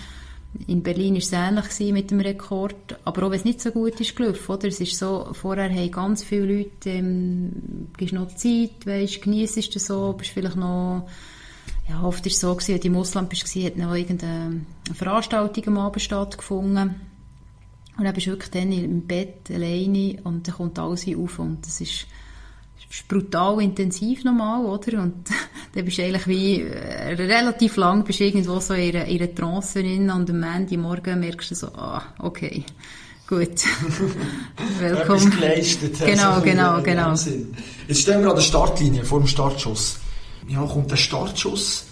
In 0.67 0.83
Berlin 0.83 1.15
war 1.15 1.21
es 1.21 1.33
ähnlich 1.71 1.93
mit 1.93 2.11
dem 2.11 2.19
Rekord, 2.19 2.99
aber 3.05 3.23
auch 3.23 3.31
wenn 3.31 3.39
es 3.39 3.45
nicht 3.45 3.61
so 3.61 3.71
gut 3.71 4.01
ist 4.01 4.17
gelaufen, 4.17 4.53
oder? 4.53 4.67
Es 4.67 4.81
ist 4.81 4.99
so, 4.99 5.29
vorher 5.35 5.71
haben 5.71 5.91
ganz 5.93 6.25
viele 6.25 6.47
Leute, 6.53 6.91
ähm, 6.91 7.53
gibst 7.97 8.13
noch 8.13 8.35
Zeit, 8.35 8.85
weisst, 8.87 9.23
genießt 9.23 9.77
es 9.77 9.87
so, 9.87 10.15
bist 10.19 10.33
vielleicht 10.33 10.57
noch 10.57 11.07
ja, 11.89 12.03
oft 12.03 12.25
war 12.25 12.31
es 12.31 12.41
so, 12.41 12.55
gewesen, 12.55 12.75
wenn 12.75 12.81
du 12.81 12.87
im 12.89 12.97
Ausland 12.97 13.33
warst, 13.33 13.55
hat 13.55 13.77
noch 13.77 13.95
irgendeine 13.95 14.63
Veranstaltung 14.93 15.69
am 15.69 15.79
Abend 15.79 16.03
stattgefunden. 16.03 16.95
Und 17.97 18.05
dann 18.05 18.15
bist 18.15 18.27
du 18.27 18.33
wirklich 18.33 18.51
dann 18.51 18.73
im 18.73 19.07
Bett 19.07 19.51
alleine 19.51 20.19
und 20.25 20.47
dann 20.47 20.55
kommt 20.55 20.79
alles 20.79 21.07
auf 21.09 21.39
und 21.39 21.65
das 21.65 21.81
ist, 21.81 22.07
ist 22.91 23.09
brutal 23.09 23.63
intensiv 23.63 24.23
normal, 24.25 24.67
oder? 24.67 25.03
Und 25.03 25.15
dann 25.75 25.85
bist 25.85 25.97
du 25.97 26.03
eigentlich 26.03 26.27
wie 26.27 26.61
äh, 26.61 27.15
relativ 27.15 27.77
lang 27.77 28.05
bist 28.05 28.21
du 28.21 28.25
irgendwo 28.25 28.61
so 28.61 28.75
in 28.75 28.97
einer, 28.97 29.07
in 29.07 29.23
einer 29.23 29.35
Trance 29.35 29.81
drin 29.81 30.11
und 30.11 30.29
am 30.29 30.43
Ende 30.43 30.77
Morgen 30.77 31.21
merkst 31.21 31.53
du 31.53 31.55
so, 31.55 31.69
ah, 31.69 32.03
okay, 32.19 32.65
gut. 33.27 33.65
Willkommen. 34.79 35.31
geleistet. 35.31 35.99
Genau, 36.05 36.41
genau, 36.43 36.83
genau. 36.83 37.15
Jetzt 37.89 38.01
stehen 38.01 38.21
wir 38.21 38.29
an 38.29 38.37
der 38.37 38.43
Startlinie 38.43 39.05
vor 39.05 39.21
dem 39.21 39.27
Startschuss. 39.27 40.01
Ja, 40.49 40.65
kommt 40.65 40.91
der 40.91 40.97
Startschuss. 40.97 41.87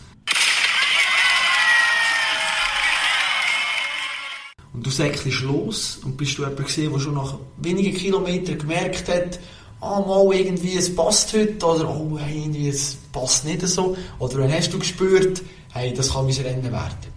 Und 4.72 4.84
du 4.84 4.90
säckelst 4.90 5.42
los 5.42 6.00
und 6.04 6.16
bist 6.16 6.36
du 6.36 6.42
jemand 6.42 6.66
gesehen, 6.66 6.92
der 6.92 6.98
schon 6.98 7.14
nach 7.14 7.38
wenigen 7.58 7.96
Kilometern 7.96 8.58
gemerkt 8.58 9.08
hat, 9.08 9.38
ah, 9.80 10.00
mal 10.00 10.34
irgendwie, 10.34 10.76
es 10.76 10.94
passt 10.94 11.32
heute, 11.32 11.64
oder 11.64 11.88
oh, 11.88 12.18
hey, 12.18 12.42
irgendwie, 12.42 12.68
es 12.68 12.96
passt 13.12 13.44
nicht 13.44 13.62
so. 13.62 13.96
Oder 14.18 14.38
wann 14.38 14.52
hast 14.52 14.72
du 14.72 14.78
gespürt, 14.78 15.42
hey, 15.72 15.94
das 15.94 16.12
kann 16.12 16.26
mein 16.26 16.34
Rennen 16.34 16.72
werden? 16.72 17.14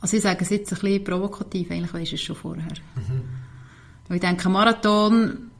Also 0.00 0.16
ich 0.16 0.22
sage 0.22 0.44
es 0.44 0.50
jetzt 0.50 0.72
ein 0.72 0.78
bisschen 0.80 1.04
provokativ, 1.04 1.70
eigentlich 1.70 1.94
weisst 1.94 2.12
du 2.12 2.16
es 2.16 2.22
schon 2.22 2.36
vorher. 2.36 2.74
Mhm. 2.94 4.14
Ich 4.14 4.20
denke, 4.20 4.48
Marathon, 4.48 5.50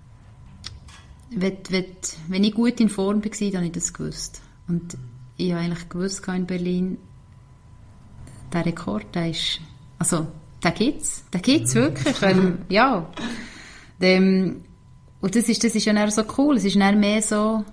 wenn, 1.31 1.59
wenn, 1.71 1.85
wenn 2.29 2.45
ich 2.45 2.55
gut 2.55 2.81
in 2.81 2.89
Form 2.89 3.23
war, 3.25 3.31
dann 3.31 3.57
habe 3.57 3.67
ich 3.67 3.73
das 3.73 3.93
gewusst. 3.93 4.43
Und 4.69 4.97
ich 5.39 5.53
habe 5.53 5.63
eigentlich 5.63 5.89
gewusst 5.89 6.27
in 6.29 6.47
Berlin, 6.47 6.99
der 8.53 8.67
Rekord, 8.67 9.07
der 9.15 9.31
ist, 9.31 9.61
also, 9.99 10.27
der 10.63 10.73
gibt's, 10.73 11.25
der 11.33 11.41
gibt's 11.41 11.75
wirklich, 11.75 12.17
ähm, 12.23 12.59
ja. 12.69 13.09
Dem, 14.01 14.65
und 15.21 15.35
das 15.35 15.49
ist, 15.49 15.65
das 15.65 15.75
ist 15.75 15.85
ja 15.85 15.93
dann 15.93 16.11
so 16.11 16.25
cool, 16.37 16.57
es 16.57 16.65
ist 16.65 16.77
dann 16.77 17.01
mehr 17.01 17.23
so, 17.23 17.65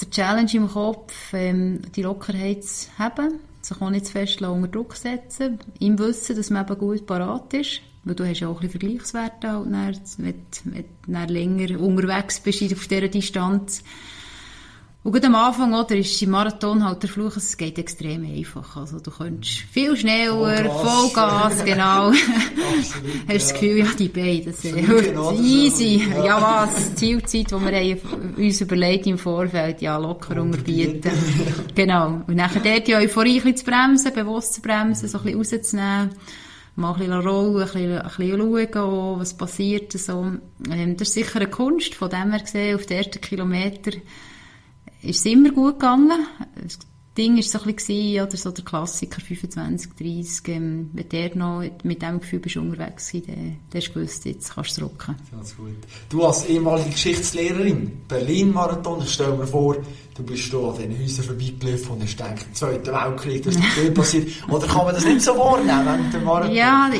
der 0.00 0.10
Challenge 0.10 0.50
im 0.54 0.68
Kopf, 0.68 1.32
ähm, 1.32 1.82
die 1.94 2.02
Lockerheit 2.02 2.64
zu 2.64 2.88
haben, 2.98 3.40
sich 3.60 3.80
auch 3.80 3.90
nicht 3.90 4.06
zu 4.06 4.12
fest 4.12 4.42
unter 4.42 4.68
Druck 4.68 4.96
setzen, 4.96 5.58
im 5.78 5.98
Wissen, 5.98 6.34
dass 6.34 6.50
man 6.50 6.66
eben 6.66 6.78
gut 6.78 7.06
parat 7.06 7.54
ist, 7.54 7.80
weil 8.04 8.14
du 8.14 8.26
hast 8.26 8.40
ja 8.40 8.48
auch 8.48 8.60
ein 8.60 8.68
bisschen 8.68 8.80
Vergleichswerte 8.80 9.52
halt 9.52 9.66
dann, 9.66 10.00
wenn, 10.18 10.44
wenn 11.04 11.26
du 11.26 11.32
länger 11.32 11.80
unterwegs 11.80 12.40
bist 12.40 12.72
auf 12.72 12.86
dieser 12.88 13.08
Distanz. 13.08 13.82
Und 15.08 15.14
gerade 15.14 15.28
am 15.28 15.36
Anfang, 15.36 15.72
oder, 15.72 15.96
ist 15.96 16.20
im 16.20 16.28
Marathon 16.28 16.84
halt 16.84 17.02
der 17.02 17.08
Fluch, 17.08 17.34
es 17.38 17.56
geht 17.56 17.78
extrem 17.78 18.26
einfach. 18.26 18.76
Also, 18.76 19.00
du 19.00 19.10
könntest 19.10 19.60
viel 19.72 19.96
schneller, 19.96 20.34
Vollgas, 20.34 20.82
Vollgas 20.82 21.64
genau. 21.64 22.08
Absolut, 22.08 22.26
Hast 22.76 23.28
ja. 23.28 23.32
das 23.32 23.52
Gefühl, 23.54 23.78
ja, 23.78 23.86
die 23.98 24.08
beiden, 24.08 24.44
das 24.52 24.64
wird 24.64 25.40
easy. 25.40 26.06
Ja. 26.10 26.26
ja. 26.26 26.42
was, 26.42 26.94
Zielzeit, 26.96 27.50
die 27.50 27.52
wir 27.52 27.98
uns 28.36 28.60
überlegt 28.60 29.06
im 29.06 29.16
Vorfeld, 29.16 29.80
ja, 29.80 29.96
locker 29.96 30.42
unterbieten. 30.42 31.10
genau. 31.74 32.20
Und 32.26 32.36
nachher 32.36 32.60
dort 32.60 32.86
die 32.86 32.94
Euphorie 32.94 33.38
ein 33.38 33.44
bisschen 33.44 33.56
zu 33.56 33.64
bremsen, 33.64 34.12
bewusst 34.12 34.52
zu 34.52 34.60
bremsen, 34.60 35.08
so 35.08 35.16
ein 35.20 35.24
bisschen 35.24 35.38
rauszunehmen 35.38 36.10
mal 36.76 36.92
ein 36.92 36.98
bisschen 36.98 37.14
rollen, 37.14 37.56
ein 37.56 37.64
bisschen, 37.64 37.98
ein 37.98 38.08
bisschen 38.08 38.74
schauen, 38.74 39.20
was 39.20 39.34
passiert. 39.34 39.90
So. 39.94 40.32
Ähm, 40.70 40.98
das 40.98 41.08
ist 41.08 41.14
sicher 41.14 41.36
eine 41.40 41.48
Kunst, 41.48 41.94
von 41.94 42.10
dem 42.10 42.30
her 42.30 42.40
gesehen, 42.40 42.76
auf 42.76 42.84
den 42.84 42.98
ersten 42.98 43.22
Kilometer 43.22 43.92
ist 45.02 45.20
es 45.20 45.26
immer 45.26 45.50
gut 45.50 45.78
gegangen. 45.78 46.26
Das 46.60 46.78
Ding 47.18 47.34
war 47.34 47.42
so 47.42 47.58
ein 47.58 47.74
bisschen, 47.74 48.22
oder 48.22 48.36
so 48.36 48.52
der 48.52 48.64
Klassiker 48.64 49.20
25, 49.20 49.90
30, 49.98 50.48
ähm, 50.48 50.90
wenn 50.92 51.08
der 51.08 51.36
noch 51.36 51.64
mit 51.82 52.00
dem 52.00 52.20
Gefühl 52.20 52.38
bist 52.38 52.56
unterwegs 52.56 53.12
war, 53.12 53.20
dann, 53.22 53.56
dann 53.70 53.80
hast 53.80 53.88
du 53.88 53.92
gewusst, 53.94 54.24
jetzt 54.24 54.54
kannst 54.54 54.78
du 54.78 54.84
es 54.84 54.88
rocken. 54.88 55.16
Ganz 55.32 55.56
gut. 55.56 55.74
Du 56.08 56.24
als 56.24 56.44
ehemalige 56.46 56.90
Geschichtslehrerin, 56.90 58.02
Berlin-Marathon, 58.06 59.02
ich 59.02 59.12
stelle 59.12 59.36
mir 59.36 59.48
vor, 59.48 59.78
du 60.16 60.22
bist 60.22 60.52
da 60.54 60.58
an 60.58 60.76
diesen 60.76 61.02
Häusern 61.02 61.24
vorbeigelaufen 61.24 61.90
und 61.90 62.02
hast 62.04 62.16
gedacht, 62.16 62.46
im 62.46 62.54
Zweiten 62.54 62.86
Weltkrieg, 62.86 63.42
das 63.42 63.56
ist 63.56 63.62
nicht 63.82 63.94
passiert. 63.94 64.28
Oder 64.48 64.66
kann 64.68 64.84
man 64.84 64.94
das 64.94 65.04
nicht 65.04 65.22
so 65.22 65.36
wahrnehmen 65.36 65.86
während 65.86 66.14
dem 66.14 66.24
Marathon? 66.24 66.54
Ja, 66.54 66.90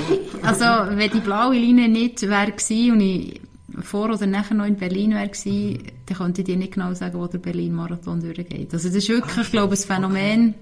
also 0.42 0.64
wenn 0.96 1.10
die 1.10 1.20
blaue 1.20 1.54
Linie 1.54 1.88
nicht 1.88 2.22
wäre 2.22 2.50
gewesen 2.50 2.92
und 2.92 3.00
ich 3.00 3.40
vor 3.82 4.10
oder 4.10 4.26
nachher 4.26 4.54
noch 4.54 4.66
in 4.66 4.76
Berlin 4.76 5.12
wäre 5.12 5.28
gewesen, 5.28 5.82
dann 6.06 6.18
könnte 6.18 6.40
ich 6.42 6.46
dir 6.46 6.56
nicht 6.56 6.74
genau 6.74 6.94
sagen, 6.94 7.18
wo 7.18 7.26
der 7.26 7.38
Berlin-Marathon 7.38 8.20
durchgeht. 8.20 8.72
Also 8.72 8.88
das 8.88 8.96
ist 8.96 9.08
wirklich, 9.08 9.46
ich 9.46 9.50
glaube, 9.50 9.74
ein 9.74 9.78
Phänomen, 9.78 10.54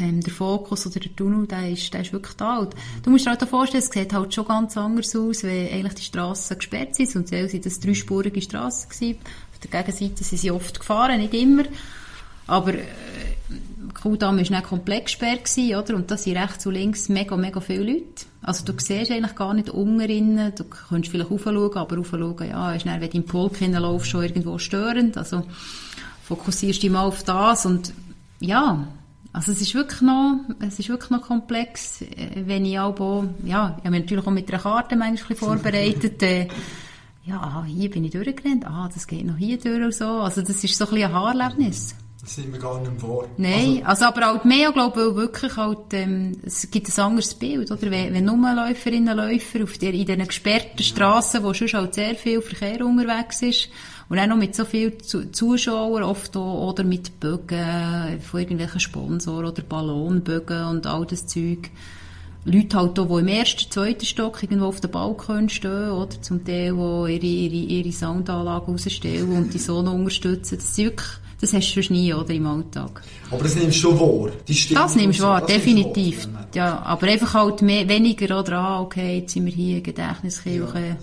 ähm, 0.00 0.20
der 0.20 0.32
Fokus 0.32 0.86
oder 0.86 1.00
der 1.00 1.14
Tunnel, 1.14 1.46
der 1.46 1.70
ist, 1.70 1.92
der 1.92 2.02
ist 2.02 2.12
wirklich 2.12 2.36
da. 2.36 2.58
Und 2.58 2.74
du 3.02 3.10
musst 3.10 3.26
dir 3.26 3.30
halt 3.30 3.42
vorstellen, 3.42 3.82
es 3.82 3.90
sieht 3.90 4.12
halt 4.12 4.32
schon 4.32 4.46
ganz 4.46 4.76
anders 4.76 5.14
aus, 5.16 5.42
wenn 5.42 5.72
eigentlich 5.72 5.94
die 5.94 6.02
Strassen 6.02 6.56
gesperrt 6.56 6.94
sind. 6.94 7.14
Und 7.16 7.28
zuerst 7.28 7.50
sind 7.50 7.66
das 7.66 7.80
dreispurige 7.80 8.40
Strassen 8.40 8.88
gewesen. 8.88 9.18
Auf 9.52 9.58
der 9.58 9.82
Gegenseite 9.82 10.24
sind 10.24 10.38
sie 10.38 10.50
oft 10.50 10.78
gefahren, 10.78 11.20
nicht 11.20 11.34
immer. 11.34 11.64
Aber 12.46 12.74
äh, 12.74 12.84
Kuhdam 13.94 14.36
war 14.36 14.42
nicht 14.42 14.62
komplett 14.64 15.06
gesperrt, 15.06 15.44
gewesen, 15.44 15.76
oder? 15.76 15.96
Und 15.96 16.10
da 16.10 16.16
sind 16.16 16.36
rechts 16.36 16.66
und 16.66 16.74
links 16.74 17.08
mega, 17.08 17.36
mega 17.36 17.60
viele 17.60 17.92
Leute. 17.92 18.26
Also 18.42 18.64
du 18.64 18.72
siehst 18.76 19.10
eigentlich 19.10 19.36
gar 19.36 19.54
nicht 19.54 19.70
unten 19.70 20.52
du 20.56 20.64
könntest 20.64 21.12
vielleicht 21.12 21.30
raufschauen, 21.30 21.76
aber 21.76 21.96
raufschauen, 21.96 22.48
ja, 22.48 22.74
ist 22.74 22.86
dann, 22.86 23.00
wenn 23.00 23.10
du 23.10 23.16
im 23.16 23.24
Pulk 23.24 23.56
hineinlaufst, 23.56 24.10
schon 24.10 24.24
irgendwo 24.24 24.58
störend. 24.58 25.16
Also 25.16 25.44
fokussierst 26.24 26.82
dich 26.82 26.90
mal 26.90 27.04
auf 27.04 27.22
das 27.22 27.66
und 27.66 27.92
ja, 28.40 28.86
also 29.32 29.52
es 29.52 29.60
ist 29.62 29.74
wirklich 29.74 30.02
noch, 30.02 30.40
es 30.60 30.78
ist 30.78 30.88
wirklich 30.88 31.10
noch 31.10 31.22
komplex, 31.22 32.02
äh, 32.02 32.42
wenn 32.44 32.64
ich 32.64 32.78
auch, 32.78 33.24
ja, 33.44 33.76
ich 33.78 33.84
habe 33.84 33.90
mich 33.90 34.02
natürlich 34.02 34.26
auch 34.26 34.30
mit 34.30 34.52
einer 34.52 34.62
Karte 34.62 34.96
manchmal 34.96 35.36
vorbereitet, 35.36 36.22
äh, 36.22 36.48
ja, 37.24 37.64
hier 37.64 37.90
bin 37.90 38.04
ich 38.04 38.10
durchgerannt, 38.10 38.66
ah, 38.66 38.90
das 38.92 39.06
geht 39.06 39.24
noch 39.24 39.36
hier 39.36 39.58
durch 39.58 39.82
und 39.82 39.94
so. 39.94 40.04
Also 40.04 40.42
das 40.42 40.62
ist 40.62 40.76
so 40.76 40.84
ein 40.84 40.90
bisschen 40.90 41.08
ein 41.08 41.14
Haarerlebnis. 41.14 41.94
Das 42.22 42.36
sind 42.36 42.52
wir 42.52 42.60
gar 42.60 42.80
nicht 42.80 43.00
vor. 43.00 43.26
Nein, 43.36 43.82
also, 43.84 44.04
also 44.04 44.04
aber 44.04 44.26
halt 44.26 44.44
mehr, 44.44 44.70
glaube 44.70 45.08
ich, 45.08 45.16
wirklich 45.16 45.56
halt, 45.56 45.92
ähm, 45.92 46.38
es 46.44 46.70
gibt 46.70 46.88
ein 46.88 47.04
anderes 47.04 47.34
Bild, 47.34 47.68
oder? 47.68 47.90
Wenn, 47.90 48.14
wenn 48.14 48.24
nur 48.24 48.54
Läuferinnen 48.54 49.18
und 49.18 49.28
Läufer 49.28 49.64
auf 49.64 49.76
der, 49.78 49.92
in 49.92 50.06
diesen 50.06 50.28
gesperrten 50.28 50.84
Strassen, 50.84 51.42
wo 51.42 51.52
schon 51.52 51.68
halt 51.72 51.94
sehr 51.94 52.14
viel 52.14 52.40
Verkehr 52.40 52.86
unterwegs 52.86 53.42
ist, 53.42 53.68
und 54.08 54.18
auch 54.18 54.26
noch 54.26 54.36
mit 54.36 54.54
so 54.54 54.64
vielen 54.64 54.92
Zuschauern, 55.00 56.04
oft 56.04 56.36
auch, 56.36 56.68
oder 56.68 56.84
mit 56.84 57.18
Bögen 57.18 58.20
von 58.20 58.40
irgendwelchen 58.40 58.80
Sponsoren 58.80 59.46
oder 59.46 59.62
Ballonbögen 59.62 60.66
und 60.66 60.86
all 60.86 61.06
das 61.06 61.26
Zeug. 61.26 61.70
Leute 62.44 62.76
halt 62.76 62.98
auch, 62.98 63.06
die 63.06 63.20
im 63.20 63.28
ersten, 63.28 63.70
zweiten 63.70 64.04
Stock 64.04 64.42
irgendwo 64.42 64.66
auf 64.66 64.80
dem 64.80 64.90
Balkon 64.90 65.48
stehen, 65.48 65.90
oder? 65.90 66.20
Zum 66.20 66.44
Teil, 66.44 66.74
die 66.74 67.14
ihre, 67.14 67.26
ihre, 67.26 67.54
ihre 67.54 67.92
Soundanlage 67.92 68.66
rausstellen 68.66 69.36
und 69.36 69.54
die 69.54 69.58
Sonne 69.58 69.90
unterstützen. 69.90 70.56
Das 70.56 70.76
sind 70.76 70.86
wirklich, 70.86 71.08
das 71.42 71.52
hast 71.52 71.74
du 71.74 71.82
schon 71.82 71.96
nie, 71.96 72.14
oder, 72.14 72.32
im 72.32 72.46
Alltag. 72.46 73.02
Aber 73.30 73.42
das 73.42 73.56
nimmst 73.56 73.78
du 73.78 73.90
schon 73.90 73.98
wahr? 73.98 74.30
das 74.46 74.94
nimmst 74.94 75.18
du 75.18 75.24
wahr, 75.24 75.44
definitiv. 75.44 76.32
Wahr, 76.32 76.46
ja, 76.54 76.82
aber 76.82 77.08
einfach 77.08 77.34
halt 77.34 77.62
mehr, 77.62 77.88
weniger, 77.88 78.38
oder, 78.38 78.58
ah, 78.58 78.80
okay, 78.80 79.18
jetzt 79.18 79.32
sind 79.32 79.46
wir 79.46 79.52
hier, 79.52 79.80
Gedächtniskirche, 79.80 80.96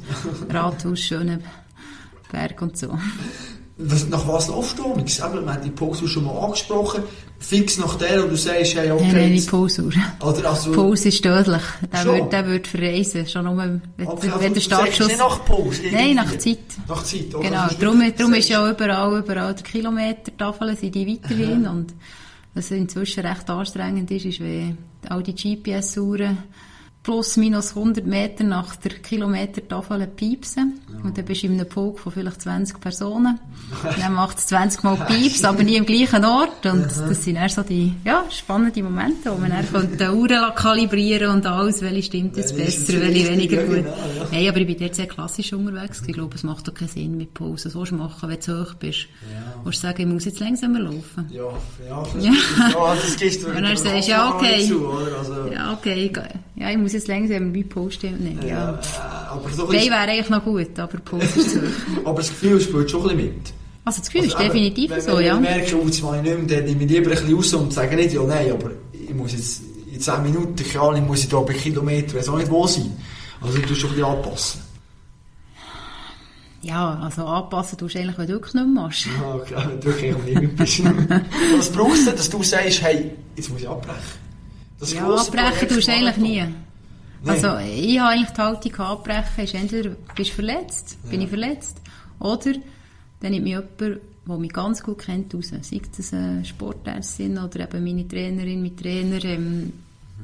ja. 0.50 0.62
Rathaus, 0.62 1.00
Schöneberg 1.00 2.62
und 2.62 2.78
so. 2.78 2.98
Was, 3.82 4.10
nach 4.10 4.28
was 4.28 4.50
laufst 4.50 4.78
du? 4.78 4.92
Eben, 4.92 5.08
wir 5.08 5.54
haben 5.54 5.64
die 5.64 5.70
Pause 5.70 6.06
schon 6.06 6.26
mal 6.26 6.38
angesprochen. 6.38 7.04
Fix 7.40 7.78
nach 7.78 7.96
der, 7.96 8.22
und 8.26 8.32
du 8.32 8.36
sagst, 8.36 8.76
hey, 8.76 8.92
okay. 8.92 9.12
Nein, 9.14 9.32
nicht 9.32 9.50
Pause. 9.50 9.90
Oder 10.22 10.50
also, 10.50 10.74
Pause 10.74 11.08
ist 11.08 11.24
tödlich. 11.24 11.62
Der 11.94 12.06
wird, 12.06 12.34
der 12.34 12.46
wird 12.46 12.68
verreisen. 12.68 13.26
Schon 13.26 13.46
nur, 13.46 13.56
wenn, 13.56 13.82
okay, 14.06 14.30
also, 14.30 14.50
der 14.50 14.60
Startschuss... 14.60 15.08
Nicht 15.08 15.20
nach 15.20 15.46
Pause? 15.46 15.84
Nein, 15.94 16.16
nach 16.16 16.38
Zeit. 16.38 16.60
Nach 16.90 17.02
Zeit, 17.04 17.34
oder? 17.34 17.50
Genau. 17.50 17.68
Darum, 17.80 18.14
darum 18.18 18.34
ist 18.34 18.50
ja 18.50 18.70
überall, 18.70 19.20
überall 19.20 19.56
der 19.56 19.64
Kilometer-Tafeln 19.64 20.76
sind 20.76 20.94
die 20.94 21.08
weiterhin. 21.08 21.66
Aha. 21.66 21.72
Und 21.72 21.94
was 22.54 22.72
inzwischen 22.72 23.26
recht 23.26 23.50
anstrengend 23.50 24.12
ist, 24.12 24.26
ist, 24.26 24.42
wenn 24.42 24.78
all 25.08 25.24
die 25.24 25.34
GPS-Uhren 25.34 26.38
plus 27.02 27.38
minus 27.38 27.76
100 27.76 28.06
Meter 28.06 28.44
nach 28.44 28.76
der 28.76 28.92
Kilometertafel 28.92 30.06
piepsen. 30.08 30.82
Ja. 30.92 31.04
Und 31.04 31.18
dann 31.18 31.26
bist 31.26 31.44
du 31.44 31.48
in 31.48 31.54
einem 31.54 31.68
Pulk 31.68 32.00
von 32.00 32.12
vielleicht 32.12 32.42
20 32.42 32.80
Personen. 32.80 33.40
dann 34.00 34.14
macht 34.14 34.38
es 34.38 34.48
20 34.48 34.84
Mal 34.84 34.98
Pieps, 35.08 35.44
aber 35.46 35.64
nie 35.64 35.80
am 35.80 35.86
gleichen 35.86 36.26
Ort. 36.26 36.66
Und 36.66 36.86
das 36.86 37.24
sind 37.24 37.38
eher 37.38 37.50
so 37.50 37.64
die, 37.64 37.94
ja, 38.04 38.26
spannenden 38.30 38.84
Momente, 38.84 39.32
wo 39.32 39.38
man 39.38 39.52
dann 39.52 39.98
die 39.98 40.04
Uhren 40.04 40.54
kalibrieren 40.56 41.36
und 41.36 41.46
alles, 41.46 41.82
welche 41.82 42.04
stimmt 42.04 42.36
jetzt 42.36 42.56
besser, 42.58 43.00
welche 43.00 43.30
weniger 43.30 43.64
gut. 43.64 43.76
Genau, 43.78 43.90
ja. 43.90 44.28
Hey, 44.32 44.50
aber 44.50 44.60
ich 44.60 44.68
bin 44.68 44.78
dort 44.78 44.96
sehr 44.96 45.08
klassisch 45.08 45.54
unterwegs. 45.54 46.04
Ich 46.06 46.14
glaube, 46.14 46.36
es 46.36 46.44
macht 46.44 46.68
doch 46.68 46.74
keinen 46.74 46.90
Sinn 46.90 47.18
mit 47.18 47.34
Pause. 47.34 47.70
So 47.70 47.84
machen, 47.96 48.30
wenn 48.30 48.40
du 48.40 48.62
hoch 48.62 48.74
bist. 48.74 49.08
Ja. 49.34 49.62
Musst 49.64 49.84
du 49.84 49.88
sagen, 49.88 50.02
ich 50.02 50.08
muss 50.08 50.26
jetzt 50.26 50.40
langsamer 50.42 50.80
laufen. 50.80 51.30
Ja, 51.32 51.44
ja, 51.88 52.04
das, 52.14 52.24
ja. 52.24 52.32
ja, 52.72 52.96
das 52.96 53.16
gehst 53.18 53.44
du. 53.44 53.48
Und 53.48 53.64
dann 53.64 53.78
sagst 53.78 54.08
du, 54.08 54.12
ja, 54.12 54.36
okay. 54.36 54.68
Zu, 54.68 54.90
also. 54.90 55.48
Ja, 55.48 55.74
okay. 55.74 56.12
Ja, 56.56 56.70
ich 56.70 56.78
muss 56.78 56.89
jetzt 56.94 57.08
langsam 57.08 57.54
wie 57.54 57.64
Post 57.64 58.04
nehmen. 58.04 58.40
Ja. 58.42 58.48
ja. 58.48 58.80
aber 59.30 59.50
so 59.50 59.72
wäre 59.72 59.96
eigentlich 59.96 60.30
noch 60.30 60.44
gut, 60.44 60.78
aber 60.78 60.98
Post 61.00 61.38
ist 61.38 61.52
zu. 61.52 61.60
aber 62.06 62.18
das 62.18 62.30
Gefühl 62.30 62.60
spielt 62.60 62.90
schon 62.90 63.10
ein 63.10 63.18
bisschen 63.18 63.34
mit. 63.34 63.54
Also 63.86 64.00
das 64.00 64.10
Gefühl 64.10 64.30
also, 64.30 64.38
ist 64.38 64.44
definitiv 64.46 64.92
wenn, 64.92 65.02
so, 65.02 65.18
wenn 65.18 65.26
ja. 65.26 65.36
Wenn 65.36 65.44
ich 65.44 65.50
merke, 65.50 65.82
oh, 65.82 65.86
jetzt 65.86 66.04
mache 66.04 66.18
ich 66.18 66.22
nicht 66.24 66.48
mehr, 66.48 66.58
dann 66.58 66.66
nehme 66.66 66.84
ich 66.84 66.90
lieber 66.90 67.12
ein 67.12 67.18
bisschen 67.18 67.36
raus 67.36 67.54
und 67.54 67.74
sage 67.74 67.96
nicht, 67.96 68.14
ja, 68.14 68.24
nein, 68.24 68.52
aber 68.52 68.72
ich 68.94 69.14
muss 69.16 69.32
jetzt 69.32 69.62
in 69.92 70.00
10 70.00 70.24
Minuten, 70.24 70.80
Ahnung, 70.80 71.08
muss 71.08 71.24
ich 71.24 71.30
da 71.30 71.40
bei 71.40 71.54
Kilometern, 71.54 72.20
weiß 72.20 72.30
auch 72.30 72.38
nicht 72.38 72.52
wo 72.52 72.68
sein. 72.68 72.92
Also 73.42 73.58
du 73.58 73.68
musst 73.68 73.80
schon 73.80 73.90
ein 73.90 73.96
bisschen 73.96 74.12
anpassen. 74.12 74.62
Ja, 76.62 77.00
also 77.02 77.26
anpassen 77.26 77.78
tust 77.78 77.96
du 77.96 78.00
eigentlich, 78.00 78.18
wenn 78.18 78.28
du 78.28 78.34
wirklich 78.34 78.54
nicht 78.54 78.68
mehr 78.68 78.84
machst. 78.84 79.06
Ja, 79.06 79.36
okay, 79.36 79.56
wenn 79.56 79.80
du 79.80 79.86
wirklich 79.86 80.40
nicht 80.40 80.56
bist. 80.56 80.84
Was 81.58 81.72
brauchst 81.72 82.08
du, 82.08 82.12
dass 82.12 82.30
du 82.30 82.44
sagst, 82.44 82.82
hey, 82.82 83.12
jetzt 83.36 83.50
muss 83.50 83.62
ich 83.62 83.70
abbrechen? 83.70 84.00
Das 84.80 84.94
ja, 84.94 85.08
abbrechen 85.08 85.70
tust 85.70 85.88
du 85.88 85.92
eigentlich 85.92 86.18
nie. 86.18 86.44
Nee. 87.24 87.30
Also, 87.32 87.58
ich 87.58 88.00
habe 88.00 88.12
eigentlich 88.12 88.30
die 88.30 88.42
Haltung 88.42 88.76
abbrechen, 88.76 89.44
ist 89.44 89.54
entweder 89.54 89.90
bist 90.16 90.32
du 90.32 90.36
verletzt, 90.36 90.98
ja. 91.04 91.10
bin 91.10 91.22
ich 91.22 91.30
verletzt, 91.30 91.82
oder 92.20 92.54
dann 93.20 93.32
nimmt 93.32 93.44
mich 93.44 93.54
jemand, 93.54 94.02
die 94.26 94.32
mich 94.38 94.54
ganz 94.54 94.82
gut 94.82 95.00
kennt, 95.00 95.34
raus. 95.34 95.52
Sei 95.62 95.82
es 95.98 96.14
eine 96.14 96.46
Sportärztin 96.46 97.38
oder 97.38 97.62
eben 97.62 97.84
meine 97.84 98.08
Trainerin, 98.08 98.62
mein 98.62 98.78
Trainer, 98.78 99.24
ähm, 99.26 99.74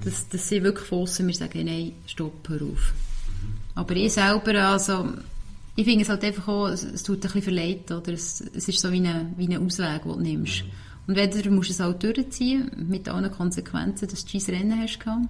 dass, 0.03 0.29
dass 0.29 0.47
sie 0.47 0.63
wirklich 0.63 0.87
von 0.87 1.07
mir 1.25 1.33
sagen, 1.33 1.65
nein, 1.65 1.93
stopp, 2.05 2.47
hör 2.47 2.61
auf. 2.61 2.93
Aber 3.75 3.95
ich 3.95 4.13
selber, 4.13 4.53
also, 4.69 5.09
ich 5.75 5.83
finde 5.83 6.03
es 6.03 6.09
halt 6.09 6.23
einfach 6.23 6.47
auch, 6.47 6.67
es, 6.67 7.03
tut 7.03 7.17
ein 7.17 7.21
bisschen 7.21 7.41
verleid, 7.41 7.91
oder? 7.91 8.13
Es, 8.13 8.41
es 8.53 8.69
ist 8.69 8.79
so 8.79 8.91
wie 8.91 9.05
ein 9.05 9.33
wie 9.35 9.47
eine 9.47 9.59
Ausweg, 9.59 10.03
den 10.03 10.11
du 10.11 10.19
nimmst. 10.19 10.63
Und 11.07 11.17
entweder 11.17 11.51
musst 11.51 11.69
du 11.69 11.73
es 11.73 11.79
halt 11.79 12.01
durchziehen, 12.01 12.71
mit 12.87 13.07
allen 13.09 13.31
Konsequenzen, 13.31 14.07
dass 14.07 14.25
du 14.25 14.37
dein 14.37 14.55
Rennen 14.55 14.81
hast 14.81 14.99
gehabt, 14.99 15.27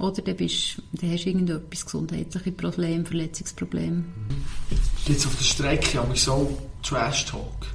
oder 0.00 0.22
dann, 0.22 0.36
bist, 0.36 0.82
dann 0.92 1.12
hast 1.12 1.24
du 1.24 1.28
irgendetwas 1.28 1.84
gesundheitliche 1.84 2.52
Problem, 2.52 3.04
Verletzungsproblem. 3.06 4.04
Gibt 5.04 5.18
es 5.18 5.26
auf 5.26 5.36
der 5.36 5.44
Strecke 5.44 6.00
aber 6.00 6.16
so 6.16 6.58
Trash-Talk? 6.82 7.66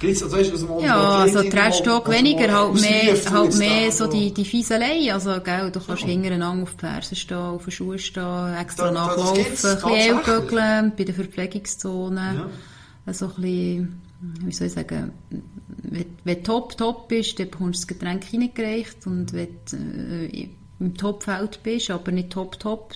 Gibt's, 0.00 0.20
also, 0.20 0.36
weißt, 0.36 0.50
du, 0.50 0.68
was 0.68 0.82
Ja, 0.82 1.18
also 1.18 1.42
Trash 1.48 1.80
Talk 1.82 2.08
was 2.08 2.14
weniger, 2.16 2.52
halt 2.52 2.74
mehr, 2.80 3.14
halt 3.30 3.56
mehr 3.56 3.92
so 3.92 4.08
die, 4.08 4.34
die 4.34 4.44
Fieselei. 4.44 5.12
Also, 5.14 5.40
gell, 5.40 5.70
du 5.70 5.78
kannst 5.78 6.02
Ja. 6.02 6.08
hintereinander 6.08 6.64
auf 6.64 6.72
die 6.72 6.78
Fersen 6.80 7.14
stehen, 7.14 7.36
auf 7.36 7.62
den 7.62 7.70
Schuhen 7.70 7.98
stehen, 8.00 8.54
extra 8.60 8.86
Da- 8.86 8.90
nachlaufen, 8.90 9.44
ein 9.44 9.50
bisschen 9.52 10.92
bei 10.96 11.04
den 11.04 11.14
Verpflegungszonen. 11.14 12.34
Ja. 12.36 12.50
Also 13.06 13.26
ein 13.26 13.34
bisschen, 13.42 14.00
wie 14.44 14.52
soll 14.52 14.66
ich 14.66 14.72
sagen, 14.72 15.12
wenn, 15.84 16.06
wenn 16.24 16.36
du 16.38 16.42
top, 16.42 16.76
top 16.76 17.06
bist, 17.06 17.38
dann 17.38 17.48
bekommst 17.50 17.84
du 17.84 17.86
das 17.86 17.98
Getränk 17.98 18.24
hineingereicht 18.24 19.06
und 19.06 19.32
wenn 19.32 19.48
du 19.70 19.76
äh, 19.76 20.48
im 20.82 20.96
Topfeld 20.96 21.62
bist, 21.62 21.90
aber 21.90 22.12
nicht 22.12 22.30
top, 22.30 22.58
top, 22.58 22.94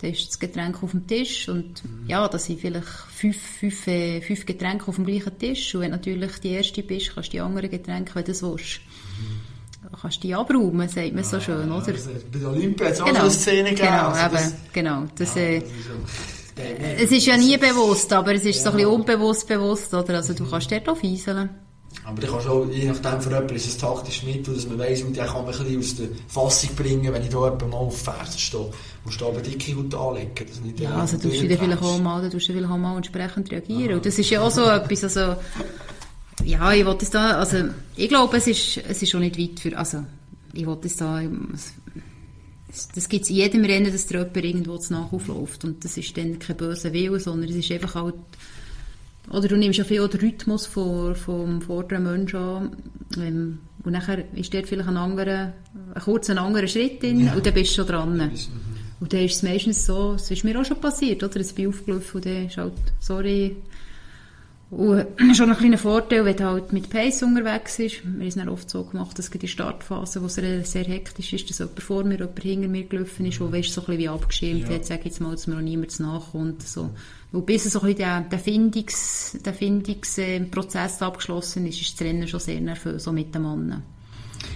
dann 0.00 0.10
ist 0.12 0.28
das 0.28 0.38
Getränk 0.38 0.82
auf 0.82 0.90
dem 0.90 1.06
Tisch 1.06 1.48
und 1.48 1.82
ja, 2.06 2.26
das 2.28 2.44
sind 2.46 2.60
vielleicht 2.60 2.86
fünf, 2.86 3.36
fünf, 3.40 3.86
äh, 3.86 4.20
fünf 4.20 4.44
Getränke 4.44 4.88
auf 4.88 4.96
dem 4.96 5.06
gleichen 5.06 5.38
Tisch 5.38 5.74
und 5.74 5.80
wenn 5.82 5.90
du 5.92 5.96
natürlich 5.96 6.38
die 6.40 6.50
erste 6.50 6.82
bist, 6.82 7.14
kannst 7.14 7.28
du 7.28 7.32
die 7.32 7.40
anderen 7.40 7.70
Getränke, 7.70 8.14
wenn 8.14 8.24
du 8.24 8.32
es 8.32 8.42
willst, 8.42 8.80
kannst 10.00 10.16
du 10.18 10.28
die 10.28 10.34
abräumen, 10.34 10.88
sagt 10.88 11.14
man 11.14 11.24
so 11.24 11.40
schön, 11.40 11.70
oder? 11.70 11.86
Also, 11.86 12.10
bei 12.32 12.38
der 12.38 12.48
Olympia 12.50 12.86
hat 12.88 12.92
es 12.94 13.00
auch 13.00 13.08
so 13.08 13.14
eine 13.20 13.30
Szene 13.30 13.70
gegeben. 13.70 13.88
genau, 13.88 14.08
also 14.08 14.34
das- 14.34 14.46
eben, 14.48 14.56
genau. 14.72 15.04
Das, 15.16 15.34
Ja, 15.34 15.42
äh, 15.42 15.60
das 15.60 15.70
ist 15.70 15.86
ja- 15.88 16.94
es 17.04 17.12
ist 17.12 17.26
ja 17.26 17.36
nie 17.36 17.56
bewusst, 17.56 18.12
aber 18.12 18.34
es 18.34 18.44
ist 18.44 18.62
so 18.62 18.70
ein 18.70 18.76
bisschen 18.76 18.90
unbewusst 18.90 19.46
bewusst, 19.46 19.92
oder? 19.94 20.14
Also 20.16 20.34
du 20.34 20.48
kannst 20.48 20.70
dort 20.72 20.88
auch 20.88 20.96
fieseln. 20.96 21.50
Aber 22.04 22.20
du 22.20 22.26
kannst 22.28 22.46
auch, 22.46 22.66
je 22.70 22.84
nachdem 22.84 23.20
für 23.20 23.30
jemanden 23.30 23.56
ist 23.56 23.66
es 23.66 23.76
taktisch 23.78 24.22
Mittel, 24.22 24.54
dass 24.54 24.66
man 24.66 24.78
weiss, 24.78 25.02
und 25.02 25.16
der 25.16 25.26
kann 25.26 25.44
mich 25.44 25.58
ein 25.58 25.78
aus 25.78 25.96
der 25.96 26.08
Fassung 26.28 26.70
bringen, 26.76 27.12
wenn 27.12 27.22
ich 27.22 27.30
da 27.30 27.44
jemanden 27.44 27.70
mal 27.70 27.78
auf 27.78 28.00
Fersen 28.00 28.38
stehe. 28.38 28.70
Musst 29.04 29.20
du 29.20 29.26
aber 29.26 29.40
dicke 29.40 29.76
Haut 29.76 29.94
anlegen. 29.94 30.32
Dass 30.34 30.60
nicht 30.60 30.80
Ja, 30.80 30.96
also 30.96 31.16
tust 31.16 31.42
du 31.42 31.48
vielleicht 31.48 31.82
auch 31.82 31.98
mal, 31.98 32.22
dann 32.22 32.30
tust 32.30 32.48
du 32.48 32.52
vielleicht 32.52 32.70
auch 32.70 32.76
mal 32.76 32.96
entsprechend 32.96 33.50
reagieren. 33.50 33.94
Und 33.94 34.06
das 34.06 34.18
ist 34.18 34.30
ja 34.30 34.40
auch 34.40 34.50
so 34.50 34.64
etwas, 34.64 35.02
also, 35.04 35.36
ja, 36.44 36.72
ich 36.72 36.84
wollte 36.84 37.04
es 37.04 37.10
da, 37.10 37.38
also, 37.38 37.56
ich 37.96 38.08
glaube, 38.08 38.36
es 38.36 38.46
ist, 38.46 38.78
es 38.88 39.02
ist 39.02 39.10
schon 39.10 39.20
nicht 39.20 39.38
weit 39.38 39.58
für, 39.58 39.76
also, 39.76 40.04
ich 40.52 40.66
wollte 40.66 40.86
es 40.86 40.96
da, 40.96 41.20
das 42.94 43.08
gibt 43.08 43.24
es 43.24 43.30
in 43.30 43.36
jedem 43.36 43.64
Rennen, 43.64 43.90
dass 43.90 44.06
der 44.06 44.20
jemand 44.20 44.36
irgendwo 44.36 44.78
zu 44.78 44.92
Nachaufläuft. 44.92 45.64
Und 45.64 45.84
das 45.84 45.96
ist 45.96 46.16
dann 46.16 46.38
kein 46.38 46.56
böser 46.56 46.92
Wille, 46.92 47.18
sondern 47.18 47.48
es 47.50 47.56
ist 47.56 47.72
einfach 47.72 47.94
halt, 47.94 48.14
oder 49.30 49.48
du 49.48 49.56
nimmst 49.56 49.78
ja 49.78 49.84
viel 49.84 50.06
den 50.08 50.20
Rhythmus 50.20 50.66
vom, 50.66 51.14
vom 51.14 51.60
vorderen 51.62 52.04
Menschen 52.04 52.36
an. 52.38 52.76
Ähm, 53.18 53.58
und 53.84 53.92
nachher 53.92 54.24
ist 54.34 54.52
dort 54.52 54.66
vielleicht 54.66 54.88
ein 54.88 54.96
anderer, 54.96 55.52
ein 55.94 56.02
kurzer 56.02 56.40
anderer 56.40 56.66
Schritt 56.66 57.02
drin 57.02 57.26
Ja. 57.26 57.34
und 57.34 57.46
dann 57.46 57.54
bist 57.54 57.70
du 57.72 57.74
schon 57.76 57.86
dran. 57.86 58.16
Mhm. 58.16 58.30
Und 58.98 59.12
dann 59.12 59.20
ist 59.20 59.36
es 59.36 59.42
meistens 59.42 59.84
so, 59.86 60.14
es 60.14 60.30
ist 60.30 60.42
mir 60.44 60.58
auch 60.60 60.64
schon 60.64 60.80
passiert, 60.80 61.22
oder? 61.22 61.36
Es 61.40 61.52
bin 61.52 61.68
aufgelaufen 61.68 62.16
und 62.16 62.26
dann 62.26 62.46
ist 62.46 62.56
halt, 62.56 62.72
sorry. 62.98 63.56
Und 64.76 65.06
schon 65.34 65.50
ein 65.50 65.56
kleiner 65.56 65.78
Vorteil, 65.78 66.26
wenn 66.26 66.36
du 66.36 66.44
halt 66.44 66.74
mit 66.74 66.90
Pace 66.90 67.22
unterwegs 67.22 67.78
ist. 67.78 68.04
Wir 68.04 68.10
haben 68.12 68.26
es 68.26 68.34
dann 68.34 68.50
oft 68.50 68.68
so 68.68 68.84
gemacht, 68.84 69.18
dass 69.18 69.28
in 69.28 69.40
der 69.40 69.46
Startphase, 69.46 70.20
wo 70.20 70.26
es 70.26 70.34
sehr, 70.34 70.84
hektisch 70.84 71.32
ist, 71.32 71.48
dass 71.48 71.60
jemand 71.60 71.82
vor 71.82 72.04
mir, 72.04 72.18
jemand 72.18 72.42
hinter 72.42 72.68
mir 72.68 72.84
gelaufen 72.84 73.24
ist, 73.24 73.40
wo 73.40 73.50
weißt, 73.50 73.72
so 73.72 73.80
ein 73.80 73.86
bisschen 73.86 73.98
wie 74.00 74.08
abgeschirmt 74.10 74.68
Ja. 74.68 74.74
hat, 74.74 74.84
sag 74.84 75.06
jetzt 75.06 75.22
mal, 75.22 75.30
dass 75.30 75.46
mir 75.46 75.54
noch 75.54 75.62
niemand 75.62 75.98
nachkommt. 75.98 76.62
So. 76.62 76.90
Und 77.32 77.46
bis 77.46 77.64
so 77.64 77.80
ein 77.80 77.86
bisschen 77.86 77.98
der, 77.98 78.20
der 78.20 78.38
Findungs, 78.38 79.38
der 79.42 79.54
Findungsprozess 79.54 81.00
abgeschlossen 81.00 81.66
ist, 81.66 81.80
ist 81.80 81.98
das 81.98 82.06
Rennen 82.06 82.28
schon 82.28 82.40
sehr 82.40 82.60
nervös, 82.60 83.02
so 83.04 83.12
mit 83.12 83.34
den 83.34 83.42
Mannen. 83.42 83.82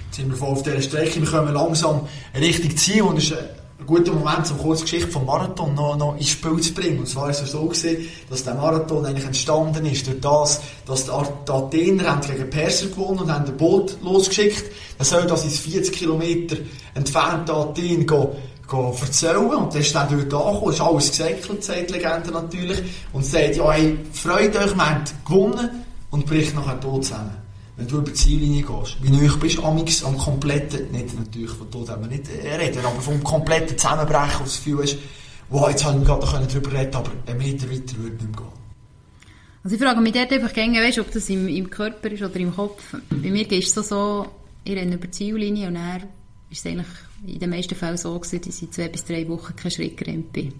Jetzt 0.06 0.16
sind 0.16 0.28
wir 0.28 0.37
voll 0.37 0.48
auf 0.50 0.62
dieser 0.62 0.83
Strecke, 0.83 1.22
wir 1.22 1.28
kommen 1.28 1.54
langsam 1.54 2.06
Richtung 2.38 2.76
Ziel 2.76 3.02
und 3.02 3.16
es 3.16 3.30
ist 3.30 3.38
ein 3.80 3.86
guter 3.86 4.12
Moment, 4.12 4.50
um 4.50 4.58
kurz 4.58 4.80
die 4.80 4.84
Geschichte 4.84 5.10
vom 5.10 5.24
Marathon 5.24 5.74
noch, 5.74 5.96
noch 5.96 6.16
ins 6.16 6.28
Spiel 6.28 6.60
zu 6.60 6.74
bringen. 6.74 7.00
Und 7.00 7.08
zwar 7.08 7.30
ist 7.30 7.42
es 7.42 7.52
so 7.52 7.64
gewesen, 7.64 8.08
dass 8.28 8.44
der 8.44 8.54
Marathon 8.54 9.06
eigentlich 9.06 9.24
entstanden 9.24 9.86
ist 9.86 10.06
durch 10.06 10.20
das, 10.20 10.60
dass 10.86 11.06
die, 11.06 11.10
Athener 11.10 12.04
haben 12.04 12.20
gegen 12.20 12.50
Perser 12.50 12.88
gewonnen 12.88 13.20
und 13.20 13.32
haben 13.32 13.46
ein 13.46 13.56
Boot 13.56 13.96
losgeschickt. 14.02 14.70
Dann 14.98 15.06
soll 15.06 15.26
das 15.26 15.44
ins 15.44 15.58
40 15.58 15.94
Kilometer 15.94 16.56
entfernte 16.94 17.54
Athen 17.54 18.06
gehen, 18.06 18.28
erzählen. 18.70 19.36
Und 19.36 19.74
dann 19.74 19.80
ist 19.80 19.94
dann 19.94 20.08
dort 20.08 20.46
angekommen, 20.46 20.72
ist 20.72 20.80
alles 20.80 21.10
gesäckelt, 21.10 21.64
sagt 21.64 21.88
die 21.88 21.94
Legende 21.94 22.30
natürlich. 22.30 22.82
Und 23.12 23.24
sagt, 23.24 23.56
ja, 23.56 23.72
hey, 23.72 23.98
freut 24.12 24.54
euch, 24.56 24.74
wir 24.74 24.90
haben 24.90 25.04
gewonnen 25.26 25.84
und 26.10 26.26
bricht 26.26 26.54
nachher 26.54 26.78
tot 26.80 27.04
zusammen 27.04 27.39
wenn 27.80 27.88
du 27.88 27.96
über 27.96 28.10
die 28.10 28.12
Ziellinie 28.12 28.62
gehst, 28.62 28.96
wie 29.02 29.08
neu 29.08 29.26
bist 29.36 29.56
du 29.56 29.64
amix 29.64 30.04
am 30.04 30.18
kompletten, 30.18 30.90
nicht 30.92 31.18
natürlich 31.18 31.50
von 31.50 31.70
Tod 31.70 31.88
haben 31.88 32.02
wir 32.02 32.08
nicht 32.08 32.28
äh, 32.28 32.54
reden, 32.56 32.84
aber 32.84 33.00
vom 33.00 33.24
kompletten 33.24 33.78
Zusammenbrechen, 33.78 34.44
das 34.44 34.56
Gefühl 34.56 34.82
hast, 34.82 34.98
wow, 35.48 35.70
jetzt 35.70 35.82
habe 35.84 35.98
ich 35.98 36.04
gerade 36.04 36.20
noch 36.20 36.46
darüber 36.46 36.72
reden 36.72 36.94
aber 36.94 37.10
einen 37.26 37.38
Meter 37.38 37.70
weiter 37.70 37.96
würde 37.96 38.16
nicht 38.16 38.20
mehr 38.20 38.36
gehen. 38.36 38.60
Also 39.64 39.76
ich 39.76 39.82
frage 39.82 40.00
mich 40.02 40.12
dort 40.12 40.30
einfach 40.30 40.52
gerne, 40.52 40.78
weißt, 40.78 40.98
ob 40.98 41.10
das 41.10 41.30
im, 41.30 41.48
im 41.48 41.70
Körper 41.70 42.10
ist 42.10 42.22
oder 42.22 42.36
im 42.36 42.54
Kopf. 42.54 42.96
Bei 43.08 43.30
mir 43.30 43.50
ist 43.50 43.76
es 43.76 43.88
so, 43.88 44.26
ich 44.64 44.76
renne 44.76 44.96
über 44.96 45.06
die 45.06 45.10
Ziellinie 45.10 45.68
und 45.68 45.74
dann 45.74 46.02
ist 46.50 46.58
es 46.58 46.66
eigentlich 46.66 46.86
in 47.26 47.38
den 47.38 47.50
meisten 47.50 47.74
Fällen 47.74 47.96
so 47.96 48.18
gewesen, 48.18 48.42
dass 48.42 48.60
ich 48.60 48.70
zwei 48.72 48.88
bis 48.88 49.06
drei 49.06 49.26
Wochen 49.26 49.56
keinen 49.56 49.70
Schritt 49.70 49.96
gerannt 49.96 50.32
bin. 50.34 50.52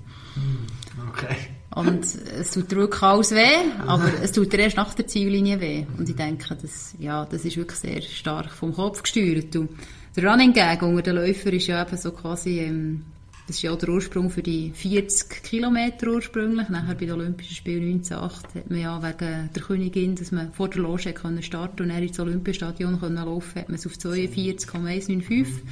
Okay. 1.11 1.37
Und 1.75 2.05
es 2.05 2.51
tut 2.51 2.71
wirklich 2.73 3.03
alles 3.03 3.31
weh, 3.31 3.71
aber 3.87 4.11
es 4.23 4.33
tut 4.33 4.53
erst 4.55 4.77
nach 4.77 4.93
der 4.95 5.07
Ziellinie 5.07 5.61
weh. 5.61 5.87
Und 5.99 6.09
ich 6.09 6.17
denke, 6.17 6.57
das, 6.61 6.97
ja, 6.99 7.25
das 7.25 7.45
ist 7.45 7.57
wirklich 7.57 7.79
sehr 7.79 8.03
stark 8.03 8.51
vom 8.51 8.75
Kopf 8.75 9.03
gesteuert. 9.03 9.55
Und 9.55 9.71
der 10.17 10.25
Running 10.29 10.53
Gag 10.53 10.83
unter 10.83 11.03
den 11.03 11.17
Läufern 11.17 11.53
ist 11.53 11.69
ja 11.69 11.81
eben 11.81 11.97
so 11.97 12.11
quasi, 12.11 12.59
ähm, 12.59 13.05
das 13.47 13.57
ist 13.57 13.63
ja 13.63 13.71
auch 13.71 13.79
der 13.79 13.91
Ursprung 13.91 14.31
für 14.31 14.43
die 14.43 14.73
40 14.75 15.45
Kilometer 15.45 16.09
ursprünglich. 16.09 16.69
Nachher 16.71 16.95
bei 16.95 17.07
den 17.07 17.13
Olympischen 17.13 17.55
Spielen 17.55 17.85
1908 17.85 18.55
hat 18.57 18.71
man 18.71 18.81
ja 18.81 19.01
wegen 19.01 19.51
der 19.55 19.63
Königin, 19.63 20.17
dass 20.17 20.33
man 20.33 20.53
vor 20.53 20.69
der 20.69 20.83
Loge 20.83 21.13
können 21.13 21.43
starten 21.43 21.85
und 21.85 21.89
dann 21.91 22.03
ins 22.03 22.19
Olympiastadion 22.19 22.99
können 22.99 23.17
laufen, 23.17 23.61
hat 23.61 23.69
man 23.69 23.77
es 23.77 23.87
auf 23.87 23.97
42,195. 23.97 25.63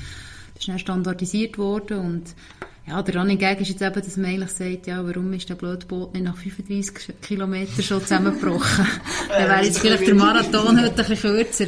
Das 0.54 0.62
ist 0.62 0.68
dann 0.68 0.78
standardisiert 0.78 1.58
worden 1.58 1.98
und 1.98 2.34
ja, 2.88 3.03
der 3.03 3.16
Running 3.16 3.38
Gag 3.38 3.61
ist 3.61 3.68
jetzt 3.68 3.83
eben, 3.83 3.94
dass 3.94 4.16
man 4.16 4.31
eigentlich 4.31 4.51
sagt, 4.51 4.87
ja, 4.87 5.07
warum 5.07 5.33
ist 5.35 5.48
der 5.48 5.57
blöde 5.57 5.85
Boot 5.87 6.14
nicht 6.14 6.24
nach 6.24 6.37
35 6.37 7.20
Kilometern 7.20 7.83
schon 7.83 8.01
zusammengebrochen? 8.01 8.87
Dann 9.29 9.48
wäre 9.48 9.64
jetzt 9.64 9.81
vielleicht 9.81 10.07
der 10.07 10.14
Marathon 10.14 10.81
heute 10.81 11.03
ein 11.03 11.09
bisschen 11.09 11.16
kürzer. 11.20 11.66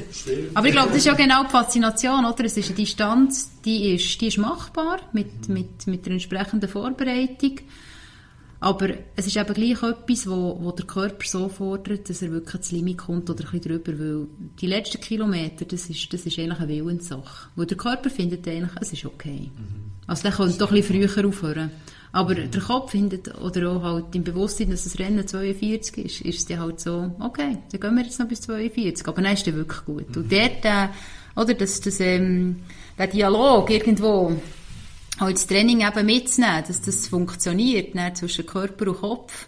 Aber 0.54 0.66
ich 0.66 0.72
glaube, 0.72 0.88
das 0.88 0.98
ist 0.98 1.06
ja 1.06 1.14
genau 1.14 1.44
die 1.44 1.50
Faszination, 1.50 2.24
oder? 2.24 2.44
Es 2.44 2.56
ist 2.56 2.68
eine 2.68 2.76
Distanz, 2.76 3.50
die 3.64 3.94
ist, 3.94 4.20
die 4.20 4.28
ist 4.28 4.38
machbar 4.38 5.00
mit, 5.12 5.48
mit, 5.48 5.86
mit 5.86 6.06
der 6.06 6.14
entsprechenden 6.14 6.68
Vorbereitung. 6.68 7.58
Aber 8.62 8.90
es 9.16 9.26
ist 9.26 9.38
eben 9.38 9.54
gleich 9.54 9.82
etwas, 9.82 10.28
wo, 10.28 10.58
wo 10.60 10.70
der 10.72 10.84
Körper 10.84 11.26
so 11.26 11.48
fordert, 11.48 12.10
dass 12.10 12.20
er 12.20 12.30
wirklich 12.30 12.54
ans 12.54 12.72
Limit 12.72 12.98
kommt 12.98 13.30
oder 13.30 13.44
ein 13.44 13.58
bisschen 13.58 13.82
drüber, 13.82 13.98
weil 13.98 14.26
die 14.60 14.66
letzten 14.66 15.00
Kilometer, 15.00 15.64
das 15.64 15.88
ist, 15.88 16.12
das 16.12 16.26
ist 16.26 16.38
eigentlich 16.38 16.60
eine 16.60 16.68
Willenssache. 16.68 17.48
Weil 17.56 17.66
der 17.66 17.78
Körper 17.78 18.10
findet 18.10 18.46
eigentlich, 18.46 18.70
es 18.78 18.92
ist 18.92 19.06
okay. 19.06 19.50
Also 20.06 20.24
der 20.24 20.32
könnte 20.32 20.58
doch 20.58 20.70
ein 20.70 20.82
bisschen 20.82 21.08
früher 21.08 21.28
aufhören. 21.28 21.70
Aber 22.12 22.34
der 22.34 22.60
Kopf 22.60 22.90
findet, 22.90 23.34
oder 23.40 23.70
auch 23.70 23.82
halt 23.82 24.14
im 24.14 24.24
Bewusstsein, 24.24 24.70
dass 24.70 24.84
das 24.84 24.98
Rennen 24.98 25.26
42 25.26 26.04
ist, 26.04 26.20
ist 26.20 26.38
es 26.40 26.44
dann 26.44 26.60
halt 26.60 26.80
so, 26.80 27.14
okay, 27.20 27.58
dann 27.70 27.80
gehen 27.80 27.94
wir 27.94 28.04
jetzt 28.04 28.18
noch 28.18 28.28
bis 28.28 28.42
42. 28.42 29.06
Aber 29.06 29.22
dann 29.22 29.32
ist 29.32 29.46
der 29.46 29.54
wirklich 29.54 29.84
gut. 29.84 30.16
Und 30.16 30.30
dort, 30.30 30.64
äh, 30.64 30.88
oder, 31.36 31.54
dass, 31.54 31.80
das, 31.80 32.00
ähm, 32.00 32.56
der 32.98 33.06
Dialog 33.06 33.70
irgendwo, 33.70 34.32
auch 35.20 35.30
das 35.30 35.46
Training 35.46 35.80
eben 35.86 36.06
mitzunehmen, 36.06 36.64
dass 36.66 36.80
das 36.80 37.06
funktioniert, 37.08 37.94
ne, 37.94 38.12
zwischen 38.14 38.46
Körper 38.46 38.88
und 38.88 39.00
Kopf, 39.00 39.46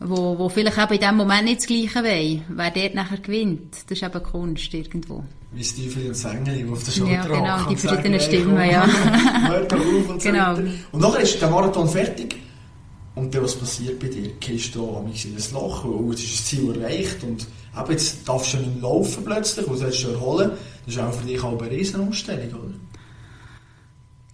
wo, 0.00 0.38
wo 0.38 0.48
vielleicht 0.48 0.76
eben 0.78 0.92
in 0.94 1.00
dem 1.00 1.16
Moment 1.16 1.44
nicht 1.44 1.58
das 1.60 1.66
Gleiche 1.66 2.02
wollen, 2.04 2.44
wer 2.48 2.70
dort 2.70 2.94
nachher 2.94 3.18
gewinnt, 3.18 3.74
das 3.88 3.98
ist 3.98 4.02
eben 4.02 4.22
Kunst 4.22 4.74
irgendwo. 4.74 5.24
Wie 5.52 5.64
Stiefel 5.64 6.08
und 6.08 6.14
Sängeli, 6.14 6.64
die 6.64 6.70
auf 6.70 6.84
der 6.84 6.92
Schulter 6.92 7.12
Ja, 7.12 7.22
genau, 7.26 7.58
die 7.64 7.68
und 7.74 7.80
sagen, 7.80 8.02
verschiedenen 8.02 8.20
hey, 8.20 8.28
Stimmen, 8.28 8.56
komm, 8.56 8.70
ja. 8.70 9.48
hört 9.48 9.72
auf 9.72 9.80
und 10.10 10.22
so 10.22 10.28
Genau. 10.30 10.56
weiter. 10.56 10.68
Und 10.92 11.00
nachher 11.00 11.20
ist 11.20 11.40
der 11.40 11.50
Marathon 11.50 11.88
fertig. 11.88 12.36
Und 13.14 13.34
dann, 13.34 13.44
was 13.44 13.54
passiert 13.56 13.98
bei 13.98 14.08
dir? 14.08 14.30
Gehst 14.38 14.74
du 14.74 14.94
am 14.94 15.06
in 15.06 15.12
ein 15.36 15.52
Loch, 15.54 15.84
und 15.84 16.10
jetzt 16.10 16.24
ist 16.24 16.34
das 16.38 16.44
Ziel 16.46 16.76
erreicht 16.82 17.22
und 17.22 17.46
eben, 17.78 17.90
jetzt 17.90 18.28
darfst 18.28 18.52
du 18.52 18.58
nicht 18.58 18.82
laufen 18.82 19.24
plötzlich, 19.24 19.66
und 19.66 19.78
sollst 19.78 20.04
du 20.04 20.08
erholen. 20.08 20.50
Das 20.84 20.94
ist 20.94 21.00
auch 21.00 21.12
für 21.14 21.26
dich 21.26 21.42
auch 21.42 21.58
eine 21.58 21.70
Riesenumstellung, 21.70 22.48
oder? 22.50 22.74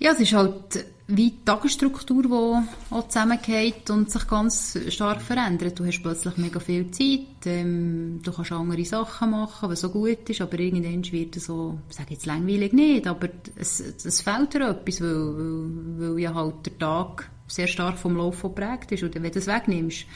Ja, 0.02 0.10
es 0.10 0.18
ist 0.18 0.32
halt, 0.32 0.84
wie 1.06 1.30
die 1.30 1.44
Tagesstruktur, 1.44 2.24
die 2.24 2.92
auch 2.92 3.06
zusammengeht 3.06 3.88
und 3.88 4.10
sich 4.10 4.26
ganz 4.26 4.76
stark 4.88 5.22
verändert. 5.22 5.78
Du 5.78 5.86
hast 5.86 6.02
plötzlich 6.02 6.36
mega 6.38 6.58
viel 6.58 6.90
Zeit, 6.90 7.46
ähm, 7.46 8.18
du 8.20 8.32
kannst 8.32 8.50
andere 8.50 8.84
Sachen 8.84 9.30
machen, 9.30 9.70
was 9.70 9.82
so 9.82 9.90
gut 9.90 10.28
ist, 10.28 10.40
aber 10.40 10.58
irgendwann 10.58 11.04
wird 11.12 11.36
es 11.36 11.44
so, 11.44 11.78
ich 11.88 11.94
sage 11.94 12.14
jetzt 12.14 12.26
langweilig 12.26 12.72
nicht, 12.72 13.06
aber 13.06 13.28
es, 13.54 13.78
es 13.78 14.20
fehlt 14.20 14.54
dir 14.54 14.70
etwas, 14.70 15.00
weil, 15.00 15.36
weil, 15.36 16.00
weil 16.00 16.18
ja 16.18 16.34
halt 16.34 16.66
der 16.66 16.78
Tag 16.78 17.30
sehr 17.46 17.68
stark 17.68 17.96
vom 17.96 18.16
Lauf 18.16 18.42
geprägt 18.42 18.90
ist. 18.90 19.04
Und 19.04 19.14
wenn 19.14 19.22
du 19.22 19.30
das 19.30 19.46
wegnimmst, 19.46 20.06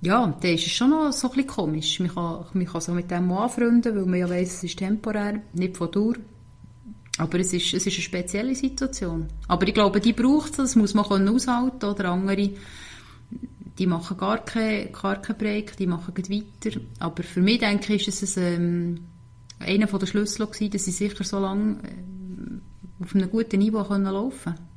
ja, 0.00 0.26
dann 0.26 0.50
ist 0.52 0.66
es 0.66 0.72
schon 0.72 0.90
noch 0.90 1.12
so 1.12 1.28
ein 1.28 1.36
bisschen 1.36 1.48
komisch. 1.48 2.00
Man 2.00 2.12
kann, 2.12 2.44
man 2.54 2.66
kann 2.66 2.80
so 2.80 2.90
mit 2.90 3.08
dem 3.08 3.30
anfreunden, 3.30 3.94
weil 3.94 4.06
man 4.06 4.18
ja 4.18 4.28
weiss, 4.28 4.54
es 4.54 4.64
ist 4.64 4.78
temporär, 4.80 5.42
nicht 5.52 5.76
von 5.76 5.92
Dauer. 5.92 6.14
Aber 7.18 7.40
es 7.40 7.52
ist, 7.52 7.74
es 7.74 7.86
ist 7.86 7.94
eine 7.94 8.02
spezielle 8.02 8.54
Situation. 8.54 9.26
Aber 9.48 9.66
ich 9.66 9.74
glaube, 9.74 10.00
die 10.00 10.12
braucht 10.12 10.52
es, 10.52 10.56
das 10.56 10.76
muss 10.76 10.94
man 10.94 11.04
können 11.04 11.28
aushalten 11.28 11.84
oder 11.84 12.10
andere, 12.10 12.50
die 13.78 13.86
machen 13.86 14.16
gar 14.16 14.44
keinen 14.44 14.92
gar 14.92 15.20
kein 15.20 15.36
Break, 15.36 15.76
die 15.76 15.86
machen 15.86 16.14
weiter. 16.16 16.80
Aber 16.98 17.22
für 17.22 17.40
mich, 17.40 17.58
denke 17.58 17.94
ich, 17.94 18.08
ist 18.08 18.22
es 18.22 18.36
ähm, 18.36 19.00
einer 19.58 19.86
der 19.86 20.06
Schlüssel 20.06 20.46
gewesen, 20.46 20.70
dass 20.70 20.84
sie 20.84 20.92
sicher 20.92 21.24
so 21.24 21.38
lange 21.38 21.78
äh, 21.82 23.02
auf 23.02 23.14
einem 23.14 23.30
guten 23.30 23.58
Niveau 23.58 23.84
können 23.84 24.04
laufen 24.04 24.54
können. 24.54 24.68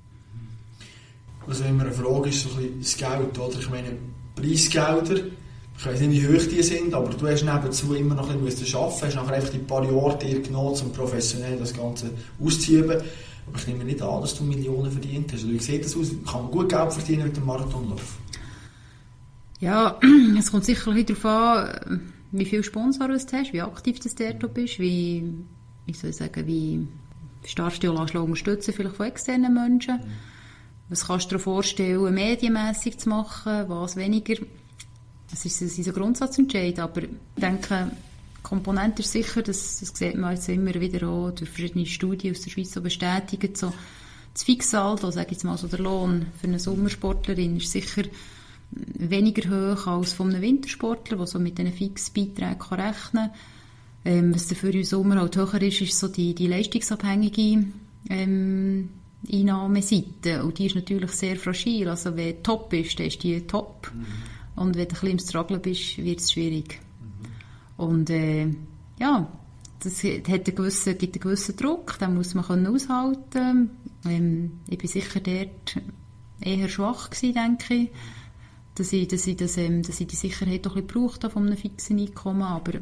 Also 1.48 1.64
immer 1.64 1.84
eine 1.84 1.92
Frage 1.92 2.30
ist, 2.30 2.44
so 2.44 2.50
ein 2.50 2.78
bisschen 2.80 2.80
das 2.80 2.98
Geld, 2.98 3.40
oder? 3.40 3.60
Ich 3.60 3.70
meine, 3.70 3.98
Preisgelder, 4.36 5.24
ich 5.82 5.88
weiß 5.88 6.00
nicht, 6.02 6.22
wie 6.22 6.28
hoch 6.28 6.46
die 6.46 6.62
sind, 6.62 6.94
aber 6.94 7.10
du 7.10 7.28
hast 7.28 7.44
nebenzu 7.44 7.96
immer 7.96 8.14
noch 8.14 8.30
ein 8.30 8.40
bisschen 8.46 8.78
arbeiten, 8.78 9.02
hast 9.02 9.16
nachher 9.16 9.34
einfach 9.34 9.50
die 9.50 9.58
paar 9.58 9.84
Jahre 9.84 10.16
dir 10.20 10.40
genommen, 10.40 10.80
um 10.80 10.94
professionell 10.94 11.58
das 11.58 11.74
Ganze 11.74 12.12
auszuüben. 12.40 13.02
Aber 13.48 13.58
ich 13.58 13.66
nehme 13.66 13.84
nicht 13.84 14.00
an, 14.00 14.22
dass 14.22 14.38
du 14.38 14.44
Millionen 14.44 14.92
verdient 14.92 15.34
hast. 15.34 15.42
Also, 15.42 15.50
wie 15.52 15.58
sieht 15.58 15.84
das 15.84 15.98
aus? 15.98 16.10
Kann 16.30 16.44
man 16.44 16.52
gut 16.52 16.70
Geld 16.70 16.94
verdienen 16.94 17.24
mit 17.24 17.36
dem 17.36 17.48
Marathonlauf? 17.48 18.20
Ja, 19.60 20.00
es 20.38 20.52
kommt 20.52 20.66
sicher 20.66 20.92
ein 20.92 21.04
darauf 21.04 21.26
an, 21.26 22.14
wie 22.32 22.46
viele 22.46 22.64
Sponsoren 22.64 23.18
du 23.18 23.38
hast, 23.38 23.52
wie 23.52 23.62
aktiv 23.62 24.00
du 24.00 24.10
dort 24.16 24.54
bist, 24.54 24.78
wie, 24.78 25.34
wie 25.88 25.94
soll 25.94 26.12
ich 26.12 26.16
sagen, 26.16 26.46
wie 26.46 26.88
stark 27.44 27.80
du 27.80 27.92
auch 27.92 28.14
unterstützen 28.14 28.72
vielleicht 28.72 28.98
von 28.98 29.08
externen 29.08 29.56
Menschen. 29.56 29.96
Mhm. 29.96 30.12
Was 30.90 31.08
kannst 31.08 31.32
du 31.32 31.38
dir 31.38 31.40
vorstellen, 31.40 32.14
medienmässig 32.14 33.00
zu 33.00 33.10
machen, 33.10 33.66
was 33.68 33.96
weniger? 33.96 34.36
Das 35.32 35.46
ist, 35.46 35.62
das 35.62 35.78
ist 35.78 35.88
ein 35.88 35.94
Grundsatzentscheid, 35.94 36.80
aber 36.80 37.04
ich 37.04 37.10
denke, 37.38 37.92
Komponent 38.44 39.00
ist 39.00 39.12
sicher, 39.12 39.42
das, 39.42 39.80
das 39.80 39.90
sieht 39.96 40.16
man 40.16 40.36
jetzt 40.36 40.50
immer 40.50 40.74
wieder 40.74 41.08
auch 41.08 41.32
durch 41.32 41.50
verschiedene 41.50 41.86
Studien 41.86 42.36
aus 42.36 42.42
der 42.42 42.50
Schweiz 42.50 42.74
so 42.74 42.82
bestätigt, 42.82 43.58
so 43.58 43.72
das 44.34 44.44
Fixsaldo, 44.44 45.12
sage 45.12 45.28
ich 45.28 45.32
jetzt 45.34 45.44
mal 45.44 45.58
so 45.58 45.68
der 45.68 45.80
Lohn 45.80 46.28
für 46.40 46.48
eine 46.48 46.60
Sommersportlerin 46.60 47.58
ist 47.58 47.72
sicher 47.72 48.04
weniger 48.72 49.50
hoch 49.50 49.88
als 49.88 50.14
von 50.14 50.30
einem 50.30 50.42
Wintersportler, 50.42 51.18
der 51.18 51.28
so 51.28 51.40
mit 51.40 51.58
diesen 51.58 51.74
Fixbeiträgen 51.74 52.62
rechnen 52.62 53.30
kann. 53.30 53.32
Ähm, 54.04 54.34
was 54.34 54.48
dafür 54.48 54.74
im 54.74 54.84
Sommer 54.84 55.20
halt 55.20 55.36
höher 55.36 55.62
ist, 55.62 55.82
ist 55.82 56.00
so 56.00 56.08
die, 56.08 56.34
die 56.34 56.48
leistungsabhängige 56.48 57.66
ähm, 58.10 58.90
Einnahmeseite. 59.32 60.44
Und 60.44 60.58
die 60.58 60.66
ist 60.66 60.76
natürlich 60.76 61.12
sehr 61.12 61.36
fragil. 61.36 61.88
Also 61.88 62.12
du 62.12 62.42
top 62.42 62.70
bist, 62.70 62.98
dann 62.98 63.08
ist 63.08 63.22
die 63.22 63.42
top. 63.42 63.92
Mhm. 63.94 64.06
Und 64.62 64.76
wenn 64.76 64.88
du 64.88 64.90
ein 64.90 64.90
bisschen 64.90 65.10
im 65.10 65.20
Struggle 65.20 65.60
bist, 65.60 65.98
wird 65.98 66.20
es 66.20 66.32
schwierig. 66.32 66.80
Mhm. 67.00 67.84
Und 67.84 68.10
äh, 68.12 68.48
ja, 69.00 69.28
das 69.80 70.04
hat 70.04 70.30
einen 70.30 70.44
gewissen, 70.44 70.98
gibt 70.98 71.16
einen 71.16 71.22
gewissen 71.24 71.56
Druck, 71.56 71.98
den 71.98 72.14
muss 72.14 72.36
man 72.36 72.46
können 72.46 72.68
aushalten 72.68 73.72
ähm, 74.06 74.60
Ich 74.68 74.78
bin 74.78 74.88
sicher 74.88 75.20
dort 75.20 75.82
eher 76.40 76.70
schwach 76.70 77.10
gewesen, 77.10 77.34
denke 77.34 77.74
ich. 77.74 77.90
Dass 78.76 78.94
ich, 78.94 79.08
dass 79.08 79.28
ich, 79.28 79.36
das, 79.36 79.58
ähm, 79.58 79.82
dass 79.82 80.00
ich 80.00 80.08
die 80.08 80.16
Sicherheit 80.16 80.66
auch 80.68 80.76
ein 80.76 80.86
bisschen 80.86 81.08
brauche 81.08 81.30
von 81.30 81.48
einem 81.48 81.58
fixen 81.58 82.00
Einkommen, 82.00 82.44
aber 82.44 82.80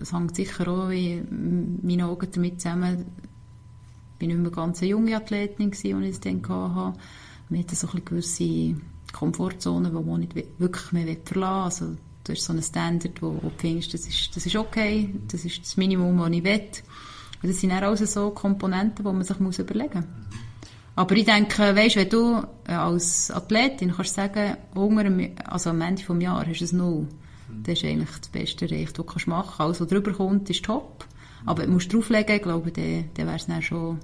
es 0.00 0.12
hängt 0.12 0.36
sicher 0.36 0.68
auch 0.68 0.90
in 0.90 1.78
meinen 1.82 2.02
Augen 2.02 2.28
damit 2.30 2.60
zusammen, 2.60 3.06
ich 4.18 4.28
war 4.28 4.34
nicht 4.34 4.42
mehr 4.42 4.50
ganz 4.50 4.82
eine 4.82 4.90
junge 4.90 5.16
Athletin, 5.16 5.70
als 5.70 5.82
ich 5.82 5.92
es 5.92 6.20
dann 6.20 6.42
hatte. 6.46 6.98
Man 7.48 7.60
hat 7.60 7.70
so 7.70 7.88
eine 7.88 8.02
gewisse 8.02 8.76
Komfortzone, 9.12 9.90
die 9.90 9.94
man 9.94 10.20
nicht 10.20 10.34
wirklich 10.58 10.92
mehr 10.92 11.16
verlassen 11.24 11.86
will. 11.86 11.94
Also, 11.94 11.96
du 12.24 12.32
hast 12.32 12.44
so 12.44 12.52
einen 12.52 12.62
Standard, 12.62 13.22
wo, 13.22 13.34
wo 13.34 13.48
du 13.48 13.52
findest, 13.56 13.94
das 13.94 14.06
ist, 14.06 14.34
das 14.34 14.46
ist 14.46 14.56
okay, 14.56 15.14
das 15.28 15.44
ist 15.44 15.62
das 15.62 15.76
Minimum, 15.76 16.18
das 16.18 16.30
ich 16.30 16.44
will. 16.44 16.62
Das 17.42 17.60
sind 17.60 17.72
auch 17.72 17.82
also 17.82 18.04
so 18.04 18.30
Komponenten, 18.30 19.04
die 19.04 19.12
man 19.12 19.24
sich 19.24 19.40
muss 19.40 19.58
überlegen 19.58 20.00
muss. 20.00 20.38
Aber 20.96 21.16
ich 21.16 21.24
denke, 21.24 21.74
weißt, 21.74 21.96
wenn 21.96 22.08
du 22.10 22.42
äh, 22.66 22.72
als 22.72 23.30
Athletin 23.30 23.92
kannst 23.92 24.14
sagen, 24.14 24.56
unter 24.74 25.10
also 25.50 25.70
am 25.70 25.80
Ende 25.80 26.02
des 26.02 26.22
Jahres 26.22 26.48
hast 26.48 26.60
du 26.60 26.64
es 26.64 26.72
null, 26.72 27.06
das 27.62 27.78
ist 27.78 27.84
eigentlich 27.84 28.18
das 28.18 28.28
Beste 28.28 28.66
erreicht, 28.66 28.98
was 28.98 29.06
du 29.24 29.30
machen 29.30 29.46
kannst. 29.46 29.60
Alles, 29.60 29.80
was 29.80 29.88
drüber 29.88 30.12
kommt, 30.12 30.50
ist 30.50 30.64
top. 30.64 31.06
Aber 31.46 31.64
du 31.64 31.72
musst 31.72 31.92
drauflegen, 31.92 32.36
ich 32.36 32.42
glaube, 32.42 32.70
dann, 32.70 33.08
dann 33.14 33.26
wäre 33.26 33.36
es 33.36 33.46
dann 33.46 33.62
schon, 33.62 33.98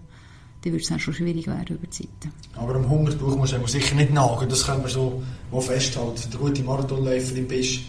dann 0.66 0.72
würde 0.72 0.83
es 0.83 0.88
dann 0.88 0.98
schon 0.98 1.14
schwierig 1.14 1.46
werden 1.46 1.76
über 1.76 1.87
die 1.87 1.90
Zeit. 1.90 2.33
Aber 2.57 2.74
am 2.74 2.88
Hungertuch 2.88 3.37
musst 3.37 3.52
du 3.52 3.66
sicher 3.66 3.94
nicht 3.94 4.12
nagen, 4.12 4.48
das 4.48 4.66
können 4.66 4.83
wir 4.83 4.90
so 4.90 5.22
mal 5.52 5.61
festhalten. 5.61 6.20
Wenn 6.24 6.31
du 6.31 6.38
gute 6.38 6.62
Marathonläuferin 6.64 7.46
bist, 7.46 7.81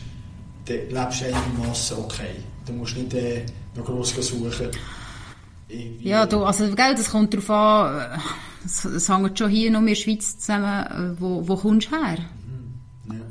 dann 0.66 0.78
lebst 0.90 1.22
du 1.22 1.26
einigermaßen 1.26 1.98
okay. 1.98 2.36
Du 2.66 2.74
musst 2.74 2.96
nicht 2.96 3.14
äh, 3.16 3.46
noch 3.76 3.86
gross 3.86 4.14
suchen. 4.16 4.70
Irgendwie. 5.70 6.08
Ja, 6.08 6.26
du, 6.26 6.44
also 6.44 6.66
gell, 6.76 6.96
das 6.96 7.10
kommt 7.10 7.34
darauf 7.34 7.50
an, 7.50 8.22
es, 8.64 8.86
es 8.86 9.10
hängt 9.10 9.38
schon 9.38 9.50
hier 9.50 9.72
noch 9.72 9.80
in 9.82 9.88
der 9.88 9.96
Schweiz 9.96 10.38
zusammen, 10.38 11.18
wo, 11.20 11.48
wo 11.48 11.56
kommst 11.56 11.92
du 11.92 11.96
her? 11.96 12.20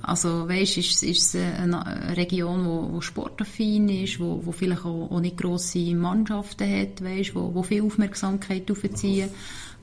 Also, 0.06 0.48
weißt, 0.48 0.78
ist, 0.78 1.02
ist 1.02 1.34
es 1.34 1.34
eine 1.34 2.16
Region, 2.16 2.64
wo, 2.64 2.92
wo 2.92 3.00
sportaffin 3.00 3.88
ist, 3.88 4.20
wo, 4.20 4.40
wo 4.44 4.52
vielleicht 4.52 4.84
auch, 4.84 5.10
auch 5.10 5.20
nicht 5.20 5.36
grosse 5.36 5.80
Mannschaften 5.96 6.70
hat, 6.70 7.02
weißt, 7.02 7.34
wo, 7.34 7.52
wo 7.52 7.64
viel 7.64 7.82
Aufmerksamkeit 7.82 8.70
aufziehen, 8.70 9.28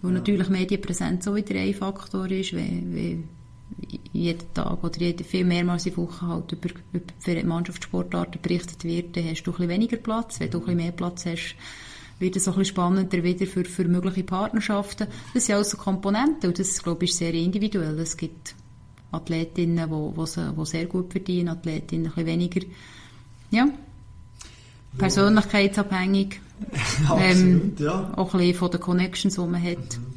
wo 0.01 0.07
ja. 0.07 0.13
natürlich 0.13 0.47
Medienpräsenz 0.47 1.27
auch 1.27 1.35
wieder 1.35 1.59
ein 1.59 1.73
Faktor 1.73 2.31
ist, 2.31 2.53
weil, 2.53 2.83
weil 2.93 3.23
jeden 4.13 4.53
Tag 4.53 4.81
oder 4.81 4.97
jede, 4.97 5.25
viel 5.25 5.43
mehrmals 5.43 5.87
in 5.87 5.93
der 5.93 6.03
Woche 6.05 6.25
halt 6.25 6.53
über, 6.53 6.69
über 6.93 7.43
Mannschaftssportarten 7.43 8.41
berichtet 8.41 8.85
wird, 8.85 9.17
dann 9.17 9.25
hast 9.25 9.43
du 9.43 9.51
ein 9.51 9.57
bisschen 9.57 9.69
weniger 9.69 9.97
Platz. 9.97 10.39
Wenn 10.39 10.51
du 10.51 10.59
ein 10.59 10.61
bisschen 10.61 10.77
mehr 10.77 10.91
Platz 10.93 11.25
hast, 11.25 11.57
wird 12.19 12.37
es 12.37 12.47
auch 12.47 12.53
ein 12.53 12.59
bisschen 12.59 12.75
spannender 12.75 13.23
wieder 13.23 13.45
für, 13.45 13.65
für 13.65 13.83
mögliche 13.83 14.23
Partnerschaften. 14.23 15.07
Das 15.33 15.47
sind 15.47 15.55
alles 15.55 15.71
so 15.71 15.77
Komponenten 15.77 16.47
und 16.47 16.59
das, 16.59 16.81
glaube 16.81 17.03
ich, 17.03 17.11
ist 17.11 17.17
sehr 17.17 17.33
individuell. 17.33 17.99
Es 17.99 18.15
gibt 18.15 18.55
Athletinnen, 19.13 19.89
die 19.89 20.65
sehr 20.65 20.85
gut 20.85 21.11
verdienen, 21.11 21.49
Athletinnen 21.49 22.07
ein 22.07 22.11
bisschen 22.11 22.27
weniger. 22.27 22.61
Ja, 23.51 23.67
persönlichkeitsabhängig. 24.97 26.39
ähm, 27.19 27.73
ja. 27.79 28.11
Auch 28.15 28.33
ein 28.33 28.39
bisschen 28.39 28.55
von 28.55 28.71
den 28.71 28.79
Connections, 28.79 29.35
die 29.35 29.41
man 29.41 29.61
hat. 29.61 29.77
Mhm. 29.77 30.13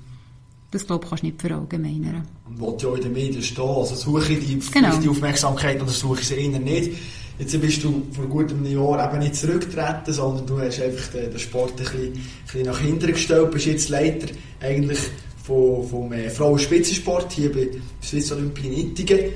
Das, 0.71 0.87
glaube 0.87 1.05
ich, 1.05 1.11
kannst 1.11 1.23
du 1.23 1.27
nicht 1.29 1.41
verallgemeinern. 1.41 2.27
Und 2.49 2.61
was 2.61 2.83
ja 2.83 2.95
in 2.95 3.03
den 3.03 3.13
Medien 3.13 3.43
stehen, 3.43 3.65
also 3.65 3.95
suche 3.95 4.33
ich 4.33 4.47
die, 4.47 4.59
genau. 4.71 4.97
die 4.99 5.09
Aufmerksamkeit 5.09 5.81
oder 5.81 5.91
suche 5.91 6.21
ich 6.21 6.29
sie 6.29 6.35
eher 6.35 6.59
nicht. 6.59 6.93
Jetzt 7.39 7.61
bist 7.61 7.85
du 7.85 8.03
vor 8.13 8.25
gut 8.27 8.51
einem 8.51 8.65
Jahr 8.65 9.11
eben 9.11 9.23
nicht 9.23 9.37
zurückgetreten, 9.37 10.13
sondern 10.13 10.47
du 10.47 10.59
hast 10.59 10.81
einfach 10.81 11.09
den, 11.13 11.31
den 11.31 11.39
Sport 11.39 11.73
ein 11.73 11.77
bisschen, 11.77 12.01
ein 12.01 12.23
bisschen 12.45 12.67
nach 12.67 12.79
hinten 12.79 13.07
gestellt, 13.09 13.51
bist 13.51 13.67
jetzt 13.67 13.89
Leiter 13.91 14.29
eigentlich 14.61 14.99
vom, 15.47 15.89
vom 15.89 16.13
äh, 16.13 16.29
Frauen-Spitzensport 16.29 17.33
hier 17.33 17.53
bei 17.53 17.69
Swiss 18.03 18.33
Olympia 18.33 18.71
Nittingen. 18.71 19.33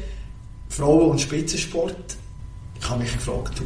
Frauen- 0.68 1.10
und 1.10 1.20
Spitzensport. 1.20 2.16
Ich 2.80 2.88
habe 2.88 3.02
mich 3.02 3.12
gefragt, 3.12 3.62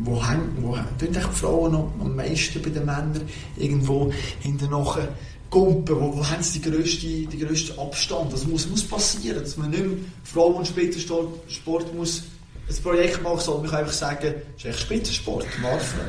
wo 0.00 0.28
hängen, 0.28 0.56
wo 0.60 0.76
hängen 0.76 0.88
die 1.00 1.20
Frauen 1.20 1.72
noch 1.72 1.92
am 2.00 2.14
meisten 2.14 2.62
bei 2.62 2.70
den 2.70 2.84
Männern? 2.84 3.22
Irgendwo 3.56 4.12
hinten 4.40 4.70
nachher 4.70 5.08
wo, 5.50 5.82
wo 5.86 6.28
haben 6.28 6.42
sie 6.42 6.60
den 6.60 6.72
grössten, 6.72 7.28
den 7.30 7.40
grössten 7.40 7.78
Abstand? 7.78 8.32
Das 8.32 8.46
muss, 8.46 8.68
muss 8.68 8.84
passieren, 8.84 9.40
dass 9.40 9.56
man 9.56 9.70
nicht 9.70 9.84
mehr 9.84 9.96
Frauen- 10.22 10.56
und 10.56 10.68
Spitzensport 10.68 11.94
muss 11.94 12.24
ein 12.68 12.82
Projekt 12.82 13.22
machen, 13.22 13.40
sondern 13.40 13.62
man 13.62 13.70
kann 13.70 13.80
einfach 13.80 13.94
sagen, 13.94 14.34
es 14.56 14.64
ist 14.64 14.70
echt 14.70 14.80
Spitzensport, 14.80 15.46
Marfrau. 15.62 16.02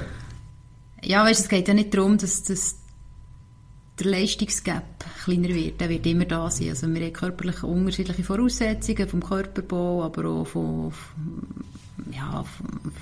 Ja, 1.01 1.23
weißt, 1.23 1.39
es 1.39 1.47
geht 1.47 1.69
ja 1.69 1.73
nicht 1.73 1.93
darum, 1.93 2.17
dass, 2.17 2.43
dass 2.43 2.75
der 3.99 4.11
Leistungsgap 4.11 5.05
kleiner 5.23 5.49
wird, 5.49 5.81
der 5.81 5.89
wird 5.89 6.05
immer 6.05 6.25
da 6.25 6.49
sein. 6.49 6.69
Also 6.69 6.87
wir 6.87 7.01
haben 7.01 7.13
körperlich 7.13 7.63
unterschiedliche 7.63 8.23
Voraussetzungen 8.23 9.07
vom 9.07 9.23
Körperbau, 9.23 10.03
aber 10.03 10.25
auch 10.25 10.47
von, 10.47 10.93
ja, 12.11 12.45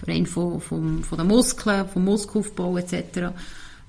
rein 0.07 0.25
von, 0.25 0.59
von, 0.59 1.03
von 1.03 1.17
den 1.17 1.27
Muskeln, 1.27 1.87
vom 1.87 2.05
Muskelaufbau 2.05 2.77
etc. 2.77 3.33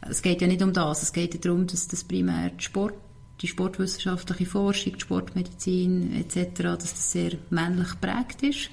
Es 0.02 0.22
geht 0.22 0.40
ja 0.40 0.46
nicht 0.46 0.62
um 0.62 0.72
das. 0.72 1.02
Es 1.02 1.12
geht 1.12 1.34
ja 1.34 1.40
darum, 1.40 1.66
dass 1.66 1.88
das 1.88 2.04
primär 2.04 2.52
Sport, 2.58 2.94
die 3.40 3.48
sportwissenschaftliche 3.48 4.46
Forschung, 4.46 4.94
die 4.94 5.00
Sportmedizin 5.00 6.12
etc., 6.16 6.62
dass 6.62 6.78
das 6.92 7.12
sehr 7.12 7.32
männlich 7.50 7.90
geprägt 7.90 8.42
ist. 8.42 8.70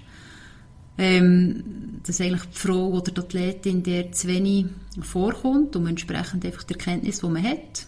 Ähm, 0.98 2.00
dass 2.04 2.22
eigentlich 2.22 2.46
die 2.46 2.58
Frau 2.58 2.88
oder 2.88 3.12
die 3.12 3.20
Athletin 3.20 3.84
der 3.84 4.14
zu 4.14 4.30
wenig 4.30 4.68
vorkommt 5.02 5.76
und 5.76 5.88
entsprechend 5.88 6.46
einfach 6.46 6.64
die 6.64 6.74
Erkenntnis, 6.74 7.20
die 7.20 7.28
man 7.28 7.44
hat, 7.44 7.88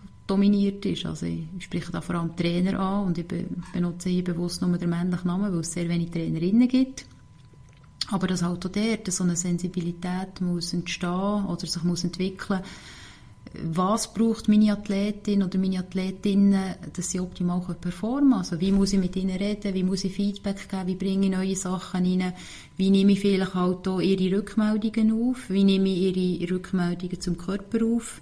dominiert 0.31 0.85
ist. 0.85 1.05
Also 1.05 1.25
ich 1.25 1.45
spreche 1.59 1.91
da 1.91 2.01
vor 2.01 2.15
allem 2.15 2.35
Trainer 2.35 2.79
an 2.79 3.07
und 3.07 3.17
ich 3.17 3.25
benutze 3.73 4.09
hier 4.09 4.23
bewusst 4.23 4.61
nur 4.61 4.77
den 4.77 4.89
männlichen 4.89 5.27
Namen, 5.27 5.51
weil 5.51 5.59
es 5.59 5.73
sehr 5.73 5.89
wenig 5.89 6.11
Trainerinnen 6.11 6.67
gibt. 6.67 7.05
Aber 8.09 8.27
dass 8.27 8.41
halt 8.41 8.65
auch 8.65 8.69
dort 8.69 9.11
so 9.11 9.23
eine 9.23 9.35
Sensibilität 9.35 10.41
muss 10.41 10.73
entstehen 10.73 11.45
oder 11.45 11.67
sich 11.67 11.83
muss 11.83 12.03
entwickeln 12.03 12.61
was 13.53 14.13
braucht 14.13 14.47
meine 14.47 14.71
Athletin 14.71 15.43
oder 15.43 15.57
meine 15.57 15.79
Athletinnen, 15.79 16.75
dass 16.93 17.11
sie 17.11 17.19
optimal 17.19 17.59
performen 17.59 18.29
können. 18.29 18.33
Also 18.33 18.61
wie 18.61 18.71
muss 18.71 18.93
ich 18.93 18.99
mit 18.99 19.15
ihnen 19.15 19.35
reden, 19.35 19.73
wie 19.73 19.83
muss 19.83 20.03
ich 20.05 20.13
Feedback 20.13 20.69
geben, 20.69 20.87
wie 20.87 20.95
bringe 20.95 21.25
ich 21.25 21.31
neue 21.31 21.55
Sachen 21.55 22.05
rein, 22.05 22.33
wie 22.77 22.89
nehme 22.89 23.11
ich 23.11 23.19
vielleicht 23.19 23.53
halt 23.53 23.87
auch 23.87 23.99
ihre 23.99 24.37
Rückmeldungen 24.37 25.11
auf, 25.11 25.49
wie 25.49 25.63
nehme 25.63 25.89
ich 25.89 26.15
ihre 26.15 26.55
Rückmeldungen 26.55 27.19
zum 27.19 27.37
Körper 27.37 27.85
auf 27.85 28.21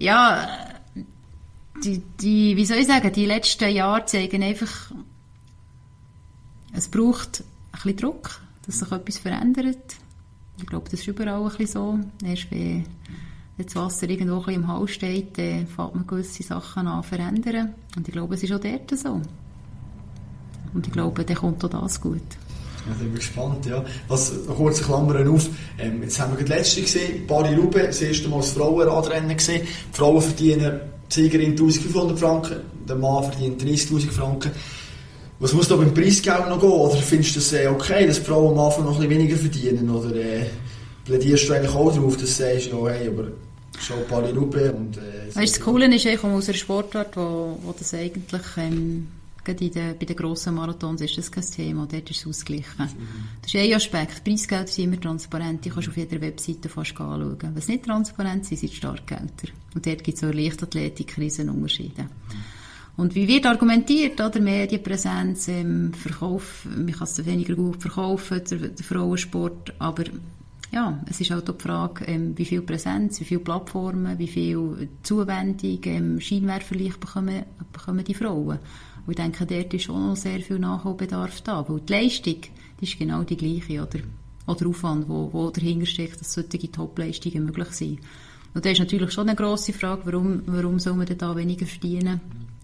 ja, 0.00 0.48
die, 1.84 2.02
die, 2.20 2.56
wie 2.56 2.64
soll 2.66 2.78
ich 2.78 2.86
sagen, 2.86 3.12
die 3.12 3.26
letzten 3.26 3.70
Jahre 3.70 4.04
zeigen 4.06 4.42
einfach, 4.42 4.92
es 6.72 6.88
braucht 6.88 7.40
ein 7.72 7.72
bisschen 7.72 7.96
Druck, 7.96 8.40
dass 8.66 8.80
sich 8.80 8.90
etwas 8.90 9.18
verändert. 9.18 9.96
Ich 10.58 10.66
glaube, 10.66 10.88
das 10.90 11.00
ist 11.00 11.06
überall 11.06 11.42
ein 11.42 11.48
bisschen 11.48 11.66
so. 11.66 12.26
Erst 12.26 12.50
wenn 12.50 12.84
das 13.56 13.76
Wasser 13.76 14.08
irgendwo 14.08 14.36
ein 14.36 14.44
bisschen 14.44 14.62
im 14.62 14.68
Hals 14.68 14.90
steht, 14.90 15.38
dann 15.38 15.66
fängt 15.66 15.94
man 15.94 16.06
gewisse 16.06 16.42
Sachen 16.42 16.86
an 16.86 17.02
verändern. 17.02 17.74
Und 17.96 18.08
ich 18.08 18.12
glaube, 18.12 18.34
es 18.34 18.42
ist 18.42 18.52
auch 18.52 18.60
dort 18.60 18.90
so. 18.98 19.20
Und 20.72 20.86
ich 20.86 20.92
glaube, 20.92 21.24
dann 21.24 21.36
kommt 21.36 21.64
auch 21.64 21.68
das 21.68 22.00
gut. 22.00 22.22
Ja, 22.86 22.92
ich 22.92 22.98
bin 22.98 23.14
gespannt, 23.14 23.66
ja. 23.66 23.84
Was, 24.08 24.32
kurze 24.56 24.82
Klammern 24.82 25.28
auf. 25.28 25.46
Ähm, 25.78 26.02
jetzt 26.02 26.20
haben 26.20 26.32
wir 26.32 26.44
gerade 26.44 26.60
letzte 26.60 26.82
gesehen, 26.82 27.26
Paris 27.26 27.56
Rube, 27.56 27.82
das 27.82 28.00
erste 28.00 28.28
Mal 28.28 28.38
das 28.38 28.52
Frauenradrennen 28.52 29.36
gesehen. 29.36 29.62
Die 29.62 29.96
Frauen 29.96 30.22
verdienen 30.22 30.80
die 31.10 31.14
Siegerin 31.14 31.50
1500 31.50 32.18
Franken, 32.18 32.56
der 32.88 32.96
Mann 32.96 33.24
verdient 33.24 33.62
30.000 33.62 34.10
Franken. 34.10 34.50
Was 35.40 35.52
muss 35.52 35.68
da 35.68 35.76
beim 35.76 35.94
Preisgeld 35.94 36.48
noch 36.48 36.60
gehen? 36.60 36.70
Oder 36.70 36.96
findest 36.96 37.34
du 37.34 37.40
es 37.40 37.52
äh, 37.52 37.66
okay, 37.66 38.06
dass 38.06 38.18
Frauen 38.18 38.58
am 38.58 38.66
Anfang 38.66 38.84
noch 38.84 39.00
ein 39.00 39.08
weniger 39.08 39.36
verdienen? 39.36 39.88
Oder 39.88 40.14
äh, 40.14 40.44
plädierst 41.04 41.48
du 41.48 41.54
eigentlich 41.54 41.74
auch 41.74 41.92
darauf, 41.94 42.16
dass 42.16 42.36
du 42.36 42.44
sagst, 42.44 42.66
ja, 42.66 42.88
hey, 42.88 43.08
aber 43.08 43.28
schon 43.78 44.36
Rupe 44.36 44.72
und... 44.72 44.98
Äh, 44.98 45.34
weißt, 45.34 45.56
das 45.56 45.60
Coole 45.64 45.94
ist, 45.94 46.04
ich 46.04 46.20
komme 46.20 46.34
aus 46.34 46.48
einer 46.48 46.58
Sportart, 46.58 47.16
wo, 47.16 47.58
wo 47.62 47.74
das 47.76 47.94
eigentlich... 47.94 48.42
Ähm, 48.58 49.08
gerade 49.44 49.64
in 49.64 49.72
den, 49.72 49.98
bei 49.98 50.06
den 50.06 50.16
grossen 50.16 50.54
Marathons 50.54 51.00
ist 51.00 51.18
das 51.18 51.30
kein 51.30 51.44
Thema, 51.44 51.86
dort 51.90 52.10
ist 52.10 52.20
es 52.20 52.26
ausgeglichen. 52.26 52.84
Mhm. 52.84 53.28
Das 53.42 53.54
ist 53.54 53.60
ein 53.60 53.74
Aspekt. 53.74 54.24
Preisgelder 54.24 54.66
sind 54.66 54.84
immer 54.84 55.00
transparent, 55.00 55.64
die 55.64 55.70
kannst 55.70 55.88
du 55.88 55.90
auf 55.90 55.96
jeder 55.96 56.20
Webseite 56.20 56.68
fast 56.68 56.92
anschauen. 56.92 57.52
Was 57.54 57.68
nicht 57.68 57.84
transparent 57.84 58.42
ist, 58.42 58.60
sind 58.60 58.72
die 58.72 58.76
Startgelder. 58.76 59.48
Und 59.74 59.86
dort 59.86 60.04
gibt 60.04 60.18
es 60.18 60.24
auch 60.24 60.32
Leichtathletik 60.32 61.16
Riesenunterschiede. 61.18 62.02
Mhm. 62.02 62.60
Und 62.96 63.14
wie 63.14 63.26
wird 63.26 63.46
argumentiert, 63.46 64.20
oder? 64.20 64.40
Medienpräsenz, 64.40 65.48
ähm, 65.48 65.92
Verkauf, 65.94 66.66
man 66.66 66.92
kann 66.92 67.04
es 67.04 67.24
weniger 67.24 67.54
gut 67.54 67.80
verkaufen, 67.80 68.42
der, 68.50 68.58
der 68.58 68.84
Frauensport, 68.84 69.72
aber 69.78 70.04
ja, 70.72 71.00
es 71.08 71.20
ist 71.20 71.32
auch 71.32 71.40
die 71.40 71.52
Frage, 71.60 72.04
ähm, 72.04 72.36
wie 72.36 72.44
viel 72.44 72.62
Präsenz, 72.62 73.20
wie 73.20 73.24
viele 73.24 73.40
Plattformen, 73.40 74.18
wie 74.18 74.28
viel 74.28 74.88
Zuwendung, 75.02 75.80
ähm, 75.84 76.20
Scheinwerferlicht 76.20 77.00
bekommen, 77.00 77.44
bekommen 77.72 78.04
die 78.04 78.14
Frauen. 78.14 78.58
Und 79.06 79.10
ich 79.10 79.16
denke, 79.16 79.46
dort 79.46 79.74
ist 79.74 79.90
auch 79.90 79.98
noch 79.98 80.16
sehr 80.16 80.40
viel 80.40 80.58
Nachholbedarf 80.58 81.40
da, 81.42 81.68
weil 81.68 81.80
die 81.80 81.92
Leistung, 81.92 82.36
die 82.80 82.84
ist 82.84 82.98
genau 82.98 83.22
die 83.22 83.36
gleiche, 83.36 83.82
oder? 83.82 84.00
Oder 84.46 84.68
Aufwand, 84.68 85.08
wo, 85.08 85.30
wo 85.32 85.50
dahinter 85.50 85.86
steckt, 85.86 86.20
dass 86.20 86.32
solche 86.32 86.70
Top-Leistungen 86.70 87.44
möglich 87.44 87.70
sind. 87.70 88.00
Und 88.54 88.64
da 88.64 88.70
ist 88.70 88.80
natürlich 88.80 89.12
schon 89.12 89.28
eine 89.28 89.36
grosse 89.36 89.72
Frage, 89.72 90.02
warum, 90.06 90.42
warum 90.46 90.78
soll 90.78 90.94
man 90.94 91.06
da 91.06 91.36
weniger 91.36 91.66
verdienen? 91.66 92.20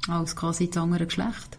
als 0.09 0.37
quasi 0.37 0.69
das 0.69 0.83
andere 0.83 1.07
Geschlecht. 1.07 1.59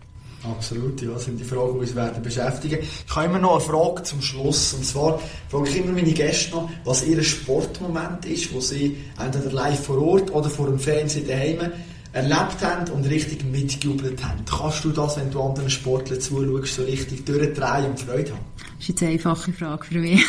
Absolut, 0.51 1.01
ja, 1.01 1.11
das 1.11 1.25
sind 1.25 1.39
die 1.39 1.43
Fragen, 1.43 1.73
die 1.73 1.79
uns 1.79 1.95
werden 1.95 2.21
beschäftigen. 2.21 2.79
Ich 2.81 3.15
habe 3.15 3.25
immer 3.25 3.39
noch 3.39 3.53
eine 3.53 3.61
Frage 3.61 4.03
zum 4.03 4.21
Schluss. 4.21 4.73
Und 4.73 4.85
zwar 4.85 5.19
frage 5.49 5.69
ich 5.69 5.77
immer 5.77 5.93
meine 5.93 6.11
Gäste 6.11 6.51
noch, 6.51 6.69
was 6.85 7.05
ihr 7.05 7.21
Sportmoment 7.23 8.25
ist, 8.25 8.53
wo 8.53 8.59
sie 8.59 8.97
entweder 9.23 9.51
live 9.51 9.83
vor 9.83 10.01
Ort 10.01 10.31
oder 10.31 10.49
vor 10.49 10.67
dem 10.67 10.79
Fernsehen 10.79 11.27
daheim 11.27 11.71
erlebt 12.13 12.61
haben 12.61 12.91
und 12.91 13.05
richtig 13.05 13.43
mitgejubelt 13.45 14.23
haben. 14.23 14.43
Kannst 14.45 14.83
du 14.83 14.89
das, 14.89 15.17
wenn 15.17 15.29
du 15.29 15.41
anderen 15.41 15.69
Sportlern 15.69 16.19
zuschaust, 16.19 16.75
so 16.75 16.83
richtig 16.83 17.25
durchdrehen 17.25 17.85
und 17.85 17.99
Freude 17.99 18.31
haben? 18.31 18.45
Das 18.57 18.79
ist 18.79 18.87
jetzt 18.89 19.03
eine 19.03 19.11
einfache 19.11 19.53
Frage 19.53 19.85
für 19.85 19.99
mich. 19.99 20.23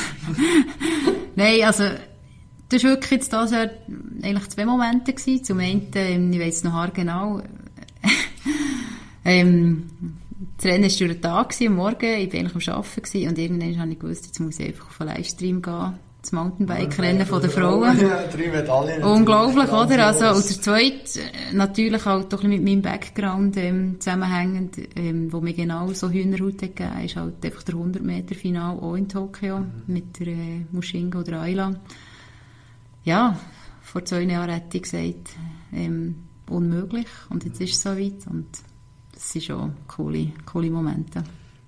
Nein, 1.37 1.63
also 1.65 1.85
das 2.69 2.85
war 2.85 2.91
wirklich 2.91 3.11
jetzt 3.13 3.33
das 3.33 3.53
Jahr 3.53 3.71
eigentlich 4.23 4.49
zwei 4.49 4.67
Momente. 4.67 5.13
Gewesen. 5.13 5.45
Zum 5.45 5.61
einen, 5.61 5.89
ähm, 5.95 6.33
ich 6.33 6.41
weiß 6.41 6.65
noch 6.65 6.93
genau, 6.93 7.41
ähm, 9.25 9.85
das 10.57 10.67
Rennen 10.67 10.85
war 10.85 10.99
durch 10.99 11.13
den 11.13 11.23
Tag, 11.23 11.55
am 11.61 11.75
Morgen, 11.75 12.19
ich 12.19 12.33
war 12.33 12.41
eigentlich 12.41 12.69
am 12.69 12.77
Arbeiten 12.77 13.29
und 13.29 13.39
irgendwann 13.39 13.79
habe 13.79 13.91
ich 13.91 13.99
gewusst, 13.99 14.27
jetzt 14.27 14.41
muss 14.41 14.59
ich 14.61 14.67
einfach 14.67 14.87
auf 14.87 15.01
einen 15.01 15.17
Livestream 15.17 15.63
gehen. 15.63 15.95
Das 16.21 16.33
Mountainbike-Rennen 16.33 17.27
von 17.27 17.41
der 17.41 17.51
Frauen. 17.51 18.01
Ja, 18.01 19.07
Unglaublich, 19.07 19.69
oder? 19.69 20.07
Also, 20.07 20.27
und 20.31 20.49
der 20.49 20.61
zweite, 20.61 21.21
natürlich 21.53 22.05
auch 22.07 22.43
mit 22.43 22.65
meinem 22.65 22.83
Background 22.83 23.57
ähm, 23.57 24.01
zusammenhängend, 24.01 24.79
ähm, 24.97 25.33
wo 25.33 25.41
mir 25.41 25.55
genau 25.55 25.93
so 25.93 26.11
Hühnerhaut 26.11 26.59
gegeben 26.59 27.05
ist 27.05 27.15
halt 27.15 27.45
einfach 27.45 27.63
der 27.63 27.77
100-Meter-Final 27.77 28.79
auch 28.81 28.95
in 28.97 29.09
Tokio 29.09 29.61
mhm. 29.61 29.71
mit 29.87 30.19
der 30.19 30.27
äh, 30.27 30.67
Mushinga 30.73 31.21
oder 31.21 31.41
Ayla. 31.41 31.77
Ja, 33.05 33.39
vor 33.81 34.05
zwei 34.05 34.23
Jahren 34.23 34.51
hätte 34.51 34.77
ich 34.77 34.83
gesagt, 34.83 35.31
ähm, 35.73 36.17
unmöglich. 36.51 37.07
Und 37.31 37.45
jetzt 37.45 37.61
ist 37.61 37.75
es 37.75 37.83
so 37.83 37.91
weit. 37.91 38.27
Und 38.29 38.49
das 39.29 39.35
sind 39.35 39.45
schon 39.45 39.73
coole, 39.87 40.33
coole 40.51 40.71
Momente. 40.71 41.23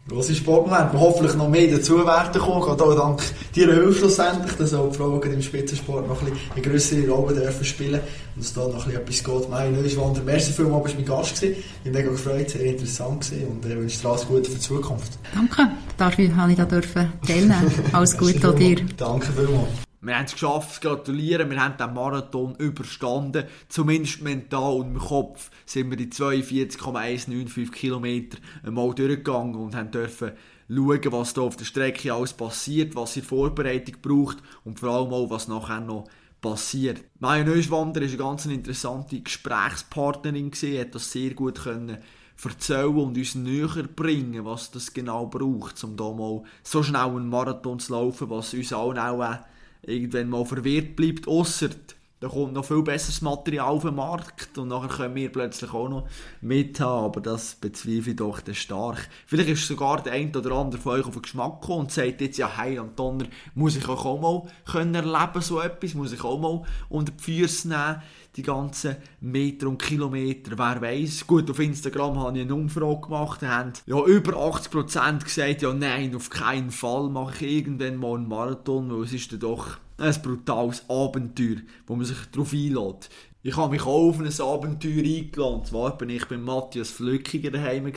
Grosse 0.08 0.34
Sportmomente, 0.34 0.94
wir 0.94 1.00
hoffentlich 1.00 1.36
noch 1.36 1.48
mehr 1.50 1.70
dazu 1.70 2.04
werden 2.06 2.40
kommen, 2.40 2.62
gerade 2.62 2.82
auch 2.82 2.96
dank 2.96 3.22
deiner 3.54 3.74
Hilfe 3.74 3.98
schlussendlich, 3.98 4.54
dass 4.54 4.72
auch 4.72 4.90
die 4.90 4.96
Frauen 4.96 5.22
im 5.22 5.42
Spitzensport 5.42 6.08
noch 6.08 6.22
ein 6.22 6.30
bisschen 6.30 6.52
eine 6.52 6.62
grössere 6.62 7.08
Rolle 7.10 7.34
dürfen 7.34 7.64
spielen 7.66 8.00
und 8.34 8.42
dass 8.42 8.54
da 8.54 8.62
noch 8.62 8.86
ein 8.86 9.04
bisschen 9.04 9.24
etwas 9.26 9.42
geht. 9.42 9.50
Mai 9.50 9.68
Neuschwander, 9.68 10.22
merci 10.22 10.52
vielmals, 10.52 10.84
bist 10.84 10.94
du 10.94 11.00
mein 11.00 11.18
Gast 11.18 11.40
gewesen. 11.40 11.62
Ich 11.62 11.82
bin 11.84 11.92
mega 11.92 12.10
gefreut, 12.10 12.48
sehr 12.48 12.64
interessant 12.64 13.20
gewesen 13.20 13.48
und 13.48 13.66
äh, 13.66 13.76
wünsche 13.76 14.00
dir 14.00 14.08
alles 14.08 14.26
Gute 14.26 14.50
für 14.50 14.56
die 14.56 14.60
Zukunft. 14.60 15.18
Danke, 15.34 15.70
dafür 15.98 16.34
habe 16.34 16.50
ich 16.50 16.56
da 16.56 16.64
dürfen 16.64 17.12
teilnehmen. 17.26 17.70
Alles 17.92 18.16
Gute 18.16 18.48
an 18.48 18.56
dir. 18.56 18.76
Danke 18.96 19.28
vielmals. 19.36 19.89
Wir 20.02 20.16
haben 20.16 20.24
es 20.24 20.32
geschafft, 20.32 20.80
gratulieren, 20.80 21.50
wir 21.50 21.62
haben 21.62 21.76
den 21.76 21.92
Marathon 21.92 22.54
überstanden, 22.54 23.44
zumindest 23.68 24.22
mental 24.22 24.72
und 24.76 24.94
im 24.94 24.98
Kopf 24.98 25.50
sind 25.66 25.90
wir 25.90 25.98
die 25.98 26.08
42,195 26.08 27.70
Kilometer 27.70 28.38
einmal 28.64 28.94
durchgegangen 28.94 29.56
und 29.56 29.74
haben 29.74 29.90
dürfen 29.90 30.32
schauen, 30.70 31.12
was 31.12 31.34
da 31.34 31.42
auf 31.42 31.56
der 31.56 31.66
Strecke 31.66 32.14
alles 32.14 32.32
passiert, 32.32 32.96
was 32.96 33.14
ihr 33.18 33.24
Vorbereitung 33.24 33.96
braucht 34.00 34.38
und 34.64 34.80
vor 34.80 34.88
allem 34.88 35.12
auch, 35.12 35.28
was 35.28 35.48
nachher 35.48 35.80
noch 35.80 36.08
passiert. 36.40 37.04
Maja 37.18 37.44
Neuschwander 37.44 38.00
war 38.00 38.08
eine 38.08 38.16
ganz 38.16 38.46
interessante 38.46 39.20
Gesprächspartnerin, 39.20 40.50
hat 40.50 40.94
das 40.94 41.12
sehr 41.12 41.34
gut 41.34 41.62
können 41.62 41.98
erzählen 42.42 42.96
und 42.96 43.18
uns 43.18 43.34
näher 43.34 43.82
bringen, 43.94 44.46
was 44.46 44.70
das 44.70 44.94
genau 44.94 45.26
braucht, 45.26 45.84
um 45.84 45.94
da 45.98 46.10
mal 46.10 46.42
so 46.62 46.82
schnell 46.82 47.02
einen 47.02 47.28
Marathon 47.28 47.78
zu 47.78 47.92
laufen, 47.92 48.30
was 48.30 48.54
uns 48.54 48.72
allen 48.72 48.98
auch 48.98 49.40
irgendwann 49.82 50.28
mal 50.28 50.44
verwirrt 50.44 50.96
bleibt, 50.96 51.26
außer 51.28 51.70
da 52.20 52.28
kommt 52.28 52.52
noch 52.52 52.66
viel 52.66 52.82
besseres 52.82 53.22
Material 53.22 53.70
auf 53.70 53.82
den 53.82 53.94
Markt 53.94 54.58
und 54.58 54.68
nachher 54.68 54.88
können 54.88 55.14
wir 55.14 55.32
plötzlich 55.32 55.72
auch 55.72 55.88
noch 55.88 56.06
mithaben, 56.42 57.06
aber 57.06 57.20
das 57.22 57.54
bezweifle 57.54 58.10
ich 58.10 58.16
doch 58.16 58.40
stark. 58.52 59.08
Vielleicht 59.26 59.48
ist 59.48 59.66
sogar 59.66 60.02
der 60.02 60.12
ein 60.12 60.36
oder 60.36 60.52
andere 60.52 60.82
von 60.82 60.92
euch 60.92 61.06
auf 61.06 61.14
den 61.14 61.22
Geschmack 61.22 61.62
gekommen 61.62 61.80
und 61.80 61.92
sagt 61.92 62.20
jetzt, 62.20 62.36
ja, 62.36 62.50
hey, 62.58 62.78
Donner, 62.94 63.24
muss 63.54 63.76
ich 63.76 63.88
auch 63.88 64.20
mal 64.20 64.42
können 64.70 64.94
erleben, 64.94 65.40
so 65.40 65.60
etwas, 65.60 65.94
muss 65.94 66.12
ich 66.12 66.22
auch 66.22 66.38
mal 66.38 66.62
unter 66.90 67.12
die 67.12 67.22
Füße 67.22 67.68
nehmen, 67.68 68.02
die 68.36 68.42
ganzen 68.42 68.96
Meter 69.20 69.68
und 69.68 69.82
Kilometer, 69.82 70.58
wer 70.58 70.80
weiß. 70.82 71.26
Gut, 71.26 71.50
auf 71.50 71.58
Instagram 71.58 72.18
habe 72.18 72.36
ich 72.36 72.44
eine 72.44 72.54
Umfrage 72.54 73.00
gemacht, 73.00 73.40
da 73.40 73.48
haben 73.48 73.72
ja 73.86 73.98
über 74.04 74.34
80% 74.34 75.24
gesagt, 75.24 75.62
ja, 75.62 75.72
nein, 75.72 76.14
auf 76.14 76.28
keinen 76.28 76.70
Fall 76.70 77.08
mache 77.08 77.46
ich 77.46 77.56
irgendwann 77.56 77.96
mal 77.96 78.16
einen 78.16 78.28
Marathon, 78.28 78.90
weil 78.90 79.04
es 79.04 79.14
ist 79.14 79.32
dann 79.32 79.40
doch 79.40 79.78
ein 80.00 80.22
brutales 80.22 80.88
Abenteuer, 80.88 81.56
wo 81.86 81.96
man 81.96 82.04
sich 82.04 82.18
darauf 82.32 82.52
einlädt. 82.52 83.08
Ich 83.42 83.56
habe 83.56 83.72
mich 83.72 83.82
auch 83.82 84.08
auf 84.08 84.20
ein 84.20 84.40
Abenteuer 84.40 85.02
eingeladen. 85.02 85.64
Zwar 85.64 85.96
bin 85.96 86.10
ich 86.10 86.26
beim 86.26 86.42
Matthias 86.42 86.90
Flückiger 86.90 87.50
daheim 87.50 87.90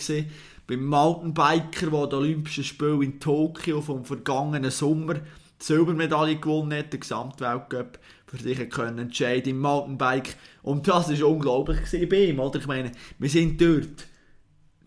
beim 0.65 0.85
Mountainbiker, 0.85 1.87
der 1.91 2.07
die 2.07 2.15
Olympischen 2.15 2.63
Spiele 2.63 3.03
in 3.03 3.19
Tokio 3.19 3.81
vom 3.81 4.05
vergangenen 4.05 4.71
Sommer 4.71 5.15
die 5.15 5.65
Silbermedaille 5.65 6.37
gewonnen 6.37 6.77
hat, 6.77 6.93
den 6.93 6.99
Gesamtweltcup 7.01 7.99
für 8.27 8.37
sich 8.37 8.69
können 8.69 8.97
entscheiden 8.97 9.51
im 9.51 9.59
Mountainbike. 9.59 10.35
Und 10.61 10.87
das 10.87 11.09
war 11.09 11.27
unglaublich 11.27 11.79
bei 12.09 12.25
ihm, 12.25 12.39
oder? 12.39 12.59
Ich 12.59 12.67
meine, 12.67 12.91
wir 13.19 13.29
sind 13.29 13.61
dort 13.61 14.07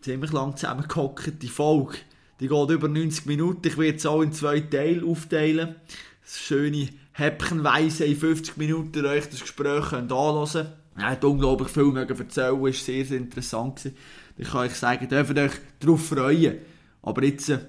ziemlich 0.01 0.31
lang 0.31 0.55
zusammengehockt. 0.55 1.41
Die 1.41 1.47
Folge, 1.47 1.97
die 2.39 2.47
geht 2.47 2.69
über 2.69 2.87
90 2.87 3.25
Minuten. 3.25 3.67
Ich 3.67 3.77
werde 3.77 3.97
es 3.97 4.05
auch 4.05 4.21
in 4.21 4.33
zwei 4.33 4.59
Teile 4.59 5.05
aufteilen. 5.05 5.75
Das 6.21 6.39
schöne 6.39 6.89
häppchenweise 7.17 8.05
in 8.05 8.15
50 8.15 8.57
Minuten 8.57 9.05
euch 9.05 9.27
das 9.27 9.41
Gespräch 9.41 9.91
anhören 9.91 10.47
könnt. 10.47 10.73
Er 10.97 11.11
hat 11.11 11.23
unglaublich 11.23 11.69
viel 11.69 11.95
erzählen, 11.97 12.61
war 12.61 12.71
sehr, 12.71 13.05
sehr 13.05 13.17
interessant. 13.17 13.91
Ich 14.37 14.47
kann 14.47 14.61
euch 14.61 14.75
sagen, 14.75 15.09
dürft 15.09 15.37
euch 15.37 15.51
darauf 15.79 16.07
freuen. 16.07 16.59
Aber 17.01 17.23
jetzt 17.23 17.49
äh, 17.49 17.59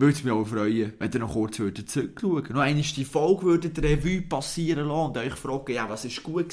würde 0.00 0.14
es 0.14 0.24
mich 0.24 0.32
auch 0.32 0.46
freuen, 0.46 0.94
wenn 0.98 1.12
ihr 1.12 1.20
noch 1.20 1.32
kurz 1.32 1.58
würdet 1.58 1.90
zurückschauen 1.90 2.44
Noch 2.50 2.60
einmal 2.60 2.82
die 2.82 3.04
Folge 3.04 3.42
würdet 3.42 3.82
Revue 3.82 4.22
passieren 4.22 4.88
lassen 4.88 5.08
und 5.08 5.18
euch 5.18 5.34
fragen, 5.34 5.72
ja, 5.72 5.90
was 5.90 6.04
ist 6.04 6.22
gut 6.22 6.46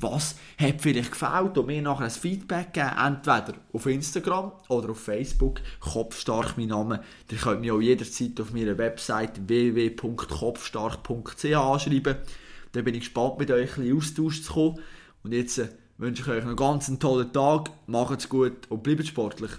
was 0.00 0.36
hat 0.58 0.80
vielleicht 0.80 1.12
gefällt 1.12 1.58
und 1.58 1.66
mir 1.66 1.82
nachher 1.82 2.06
ein 2.06 2.10
Feedback 2.10 2.72
geben, 2.72 2.92
entweder 2.98 3.54
auf 3.72 3.86
Instagram 3.86 4.52
oder 4.68 4.90
auf 4.90 5.00
Facebook, 5.00 5.60
Kopfstark 5.80 6.56
mein 6.56 6.68
Name. 6.68 7.02
Ihr 7.30 7.38
könnt 7.38 7.60
mich 7.60 7.70
auch 7.70 7.80
jederzeit 7.80 8.40
auf 8.40 8.52
meiner 8.52 8.78
Website 8.78 9.46
www.kopfstark.ch 9.46 11.44
anschreiben. 11.44 12.16
Dann 12.72 12.84
bin 12.84 12.94
ich 12.94 13.00
gespannt, 13.00 13.38
mit 13.38 13.50
euch 13.50 13.76
ein 13.76 13.84
bisschen 13.84 13.96
Austausch 13.96 14.42
zu 14.42 14.52
kommen. 14.52 14.80
Und 15.22 15.32
jetzt 15.32 15.58
äh, 15.58 15.68
wünsche 15.98 16.22
ich 16.22 16.28
euch 16.28 16.42
noch 16.42 16.48
einen 16.48 16.56
ganz 16.56 16.90
tollen 16.98 17.32
Tag, 17.32 17.70
macht's 17.86 18.28
gut 18.28 18.68
und 18.68 18.82
bleibt 18.82 19.06
sportlich. 19.06 19.50